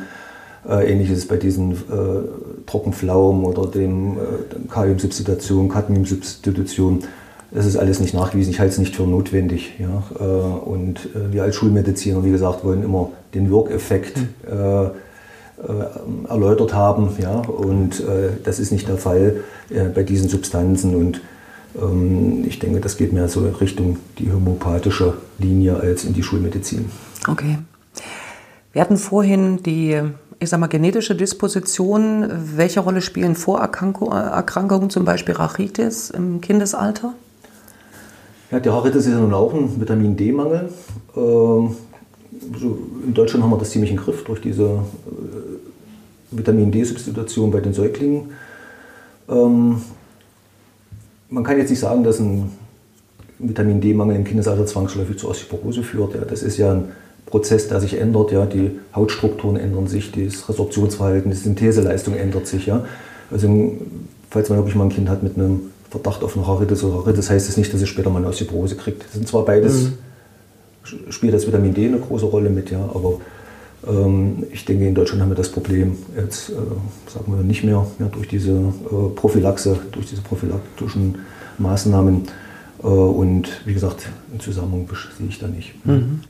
Äh, 0.67 0.91
ähnliches 0.91 1.27
bei 1.27 1.37
diesen 1.37 1.73
äh, 1.73 1.75
Trockenpflaumen 2.65 3.45
oder 3.45 3.67
dem 3.67 4.13
äh, 4.13 4.67
Kaliumsubstitution, 4.67 5.69
Cadmiumsubstitution. 5.69 7.03
Das 7.51 7.67
ist 7.67 7.77
alles 7.77 7.99
nicht 7.99 8.15
nachgewiesen. 8.15 8.49
Ich 8.49 8.59
halte 8.59 8.71
es 8.71 8.79
nicht 8.79 8.95
für 8.95 9.03
notwendig. 9.03 9.73
Ja? 9.77 10.03
Äh, 10.19 10.23
und 10.23 11.05
äh, 11.13 11.31
wir 11.31 11.43
als 11.43 11.55
Schulmediziner, 11.55 12.25
wie 12.25 12.31
gesagt, 12.31 12.65
wollen 12.65 12.81
immer 12.81 13.11
den 13.35 13.51
Wirkeffekt 13.51 14.17
mhm. 14.17 14.91
erläutert 16.27 16.73
haben. 16.73 17.09
Ja? 17.21 17.41
Und 17.41 18.03
das 18.43 18.59
ist 18.59 18.71
nicht 18.71 18.87
der 18.87 18.97
Fall 18.97 19.41
bei 19.93 20.03
diesen 20.03 20.29
Substanzen. 20.29 20.95
Und 20.95 21.21
ähm, 21.81 22.43
ich 22.47 22.59
denke, 22.59 22.79
das 22.79 22.97
geht 22.97 23.13
mehr 23.13 23.27
so 23.27 23.47
Richtung 23.61 23.97
die 24.19 24.31
homöopathische 24.31 25.15
Linie 25.37 25.77
als 25.77 26.05
in 26.05 26.13
die 26.13 26.23
Schulmedizin. 26.23 26.85
Okay. 27.27 27.57
Wir 28.75 28.81
hatten 28.81 28.97
vorhin 28.97 29.63
die 29.63 30.01
ich 30.39 30.49
sag 30.49 30.59
mal, 30.59 30.67
genetische 30.67 31.15
Disposition, 31.15 32.29
welche 32.55 32.79
Rolle 32.79 33.01
spielen 33.01 33.35
Vorerkrankungen, 33.35 34.89
zum 34.89 35.05
Beispiel 35.05 35.35
Rachitis 35.35 36.09
im 36.09 36.41
Kindesalter? 36.41 37.13
Ja, 38.51 38.59
die 38.59 38.69
Rachitis 38.69 39.05
ist 39.05 39.13
ja 39.13 39.19
nun 39.19 39.33
auch 39.33 39.53
ein 39.53 39.79
Vitamin 39.79 40.15
D-Mangel. 40.15 40.69
Ähm, 41.15 41.75
in 43.05 43.13
Deutschland 43.13 43.43
haben 43.43 43.51
wir 43.51 43.57
das 43.57 43.71
ziemlich 43.71 43.91
im 43.91 43.97
Griff 43.97 44.23
durch 44.23 44.41
diese 44.41 44.63
äh, 44.63 44.77
Vitamin 46.31 46.71
D-Substitution 46.71 47.49
bei 47.51 47.61
den 47.61 47.73
Säuglingen. 47.73 48.31
Ähm, 49.29 49.81
man 51.29 51.43
kann 51.43 51.57
jetzt 51.57 51.69
nicht 51.69 51.79
sagen, 51.79 52.03
dass 52.03 52.19
ein 52.19 52.51
Vitamin 53.39 53.81
D-Mangel 53.81 54.15
im 54.15 54.23
Kindesalter 54.23 54.65
zwangsläufig 54.65 55.17
zur 55.17 55.31
Osteoporose 55.31 55.83
führt. 55.83 56.15
Das 56.29 56.43
ist 56.43 56.57
ja 56.57 56.73
ein 56.73 56.91
Prozess, 57.25 57.67
der 57.67 57.81
sich 57.81 57.99
ändert. 57.99 58.31
Ja, 58.31 58.45
die 58.45 58.71
Hautstrukturen 58.95 59.57
ändern 59.57 59.87
sich, 59.87 60.11
das 60.11 60.47
Resorptionsverhalten, 60.47 61.31
die 61.31 61.37
Syntheseleistung 61.37 62.15
ändert 62.15 62.47
sich. 62.47 62.65
Ja. 62.65 62.85
Also 63.31 63.73
falls 64.29 64.49
man 64.49 64.59
wirklich 64.59 64.75
mal 64.75 64.85
ein 64.85 64.89
Kind 64.89 65.09
hat 65.09 65.23
mit 65.23 65.37
einem 65.37 65.71
Verdacht 65.89 66.23
auf 66.23 66.35
eine 66.35 66.45
Haaritis 66.45 66.83
oder 66.83 66.97
Haaritis, 66.97 67.29
heißt 67.29 67.47
das 67.47 67.57
nicht, 67.57 67.73
dass 67.73 67.81
es 67.81 67.89
später 67.89 68.09
mal 68.09 68.19
eine 68.19 68.27
Osteoporose 68.27 68.75
kriegt. 68.75 69.03
Das 69.03 69.13
sind 69.13 69.27
zwar 69.27 69.45
beides, 69.45 69.91
mhm. 70.83 71.11
spielt 71.11 71.33
das 71.33 71.47
Vitamin 71.47 71.73
D 71.73 71.87
eine 71.87 71.99
große 71.99 72.25
Rolle 72.25 72.49
mit, 72.49 72.69
ja, 72.69 72.83
aber 72.93 73.19
ähm, 73.87 74.43
ich 74.51 74.65
denke, 74.65 74.87
in 74.87 74.95
Deutschland 74.95 75.21
haben 75.21 75.29
wir 75.29 75.35
das 75.35 75.49
Problem 75.49 75.95
jetzt, 76.17 76.49
äh, 76.49 76.53
sagen 76.53 77.33
wir 77.35 77.43
nicht 77.43 77.63
mehr, 77.63 77.85
ja, 77.99 78.07
durch 78.07 78.27
diese 78.27 78.51
äh, 78.51 79.09
Prophylaxe, 79.15 79.77
durch 79.91 80.07
diese 80.07 80.21
prophylaktischen 80.21 81.19
Maßnahmen. 81.57 82.23
Äh, 82.83 82.87
und 82.87 83.49
wie 83.65 83.73
gesagt, 83.73 84.09
einen 84.31 84.39
Zusammenhang 84.39 84.87
sehe 85.17 85.27
ich 85.27 85.39
da 85.39 85.47
nicht. 85.47 85.73
Mhm. 85.85 86.21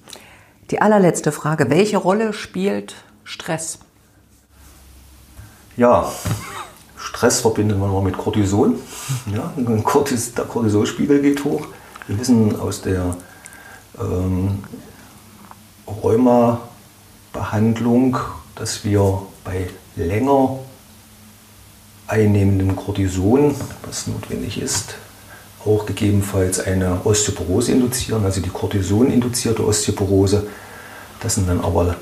Die 0.71 0.81
allerletzte 0.81 1.31
Frage, 1.31 1.69
welche 1.69 1.97
Rolle 1.97 2.33
spielt 2.33 2.95
Stress? 3.23 3.77
Ja, 5.77 6.11
Stress 6.97 7.41
verbindet 7.41 7.77
man 7.77 7.91
mal 7.91 8.01
mit 8.01 8.17
Cortison. 8.17 8.79
Ja, 9.31 9.53
Cortis, 9.83 10.33
der 10.33 10.45
Cortisolspiegel 10.45 11.21
geht 11.21 11.43
hoch. 11.43 11.67
Wir 12.07 12.19
wissen 12.19 12.59
aus 12.59 12.81
der 12.81 13.15
ähm, 13.99 14.63
Rheuma-Behandlung, 15.87 18.17
dass 18.55 18.83
wir 18.83 19.21
bei 19.43 19.69
länger 19.95 20.57
einnehmendem 22.07 22.75
Cortison, 22.75 23.53
was 23.85 24.07
notwendig 24.07 24.59
ist, 24.59 24.95
auch 25.65 25.85
gegebenenfalls 25.85 26.59
eine 26.59 27.01
Osteoporose 27.03 27.71
induzieren, 27.71 28.23
also 28.23 28.41
die 28.41 28.49
Cortison-induzierte 28.49 29.65
Osteoporose. 29.65 30.47
Das 31.21 31.35
sind 31.35 31.49
dann 31.49 31.61
aber 31.61 31.95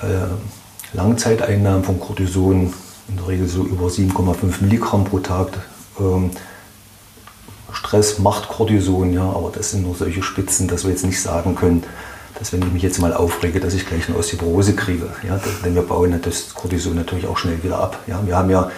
äh, 0.00 0.94
Langzeiteinnahmen 0.94 1.84
von 1.84 2.00
Cortison, 2.00 2.72
in 3.08 3.16
der 3.16 3.28
Regel 3.28 3.48
so 3.48 3.64
über 3.64 3.88
7,5 3.88 4.62
Milligramm 4.62 5.04
pro 5.04 5.18
Tag. 5.18 5.48
Ähm, 5.98 6.30
Stress 7.72 8.18
macht 8.18 8.48
Cortison, 8.48 9.12
ja, 9.12 9.22
aber 9.22 9.50
das 9.54 9.70
sind 9.70 9.82
nur 9.82 9.94
solche 9.94 10.22
Spitzen, 10.22 10.66
dass 10.68 10.84
wir 10.84 10.90
jetzt 10.90 11.04
nicht 11.04 11.20
sagen 11.20 11.54
können, 11.54 11.84
dass 12.38 12.52
wenn 12.52 12.62
ich 12.62 12.72
mich 12.72 12.82
jetzt 12.82 12.98
mal 12.98 13.12
aufrege, 13.12 13.60
dass 13.60 13.74
ich 13.74 13.86
gleich 13.86 14.08
eine 14.08 14.16
Osteoporose 14.16 14.74
kriege. 14.74 15.08
Ja, 15.26 15.38
denn 15.64 15.74
wir 15.74 15.82
bauen 15.82 16.18
das 16.22 16.54
Cortison 16.54 16.94
natürlich 16.94 17.26
auch 17.26 17.36
schnell 17.36 17.62
wieder 17.62 17.78
ab. 17.78 17.98
Ja. 18.06 18.20
Wir 18.24 18.36
haben 18.36 18.50
ja 18.50 18.70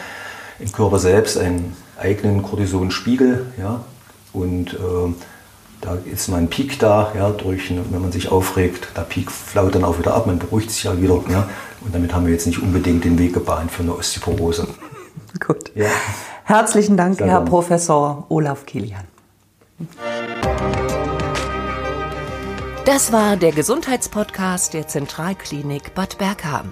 im 0.58 0.72
Körper 0.72 0.98
selbst 0.98 1.38
einen 1.38 1.76
eigenen 1.98 2.42
Cortisonspiegel. 2.42 3.46
Ja, 3.58 3.84
und 4.32 4.74
äh, 4.74 5.12
da 5.80 5.96
ist 6.10 6.28
mal 6.28 6.38
ein 6.38 6.48
Peak 6.48 6.78
da, 6.78 7.12
ja, 7.14 7.30
durch, 7.30 7.70
wenn 7.70 8.00
man 8.00 8.12
sich 8.12 8.30
aufregt, 8.30 8.88
der 8.96 9.02
Peak 9.02 9.30
flaut 9.30 9.74
dann 9.74 9.84
auch 9.84 9.98
wieder 9.98 10.14
ab, 10.14 10.26
man 10.26 10.38
beruhigt 10.38 10.70
sich 10.70 10.84
ja 10.84 11.00
wieder. 11.00 11.20
Ja, 11.28 11.48
und 11.84 11.94
damit 11.94 12.14
haben 12.14 12.26
wir 12.26 12.32
jetzt 12.32 12.46
nicht 12.46 12.62
unbedingt 12.62 13.04
den 13.04 13.18
Weg 13.18 13.34
gebahnt 13.34 13.70
für 13.70 13.82
eine 13.82 13.94
Osteoporose. 13.94 14.68
Gut. 15.46 15.72
Ja. 15.74 15.88
Herzlichen 16.44 16.96
Dank, 16.96 17.18
Sehr 17.18 17.26
Herr 17.26 17.38
gerne. 17.38 17.50
Professor 17.50 18.26
Olaf 18.28 18.64
Kilian. 18.66 19.04
Das 22.84 23.12
war 23.12 23.36
der 23.36 23.52
Gesundheitspodcast 23.52 24.74
der 24.74 24.86
Zentralklinik 24.86 25.94
Bad 25.94 26.18
Bergheim. 26.18 26.70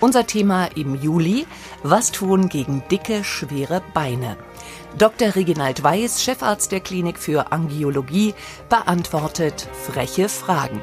Unser 0.00 0.26
Thema 0.26 0.66
im 0.76 0.94
Juli: 0.94 1.46
Was 1.82 2.12
tun 2.12 2.48
gegen 2.48 2.82
dicke, 2.90 3.24
schwere 3.24 3.82
Beine? 3.94 4.36
Dr. 4.98 5.34
Reginald 5.34 5.82
Weiß, 5.82 6.22
Chefarzt 6.22 6.70
der 6.70 6.80
Klinik 6.80 7.18
für 7.18 7.50
Angiologie, 7.50 8.34
beantwortet 8.68 9.68
freche 9.86 10.28
Fragen. 10.28 10.80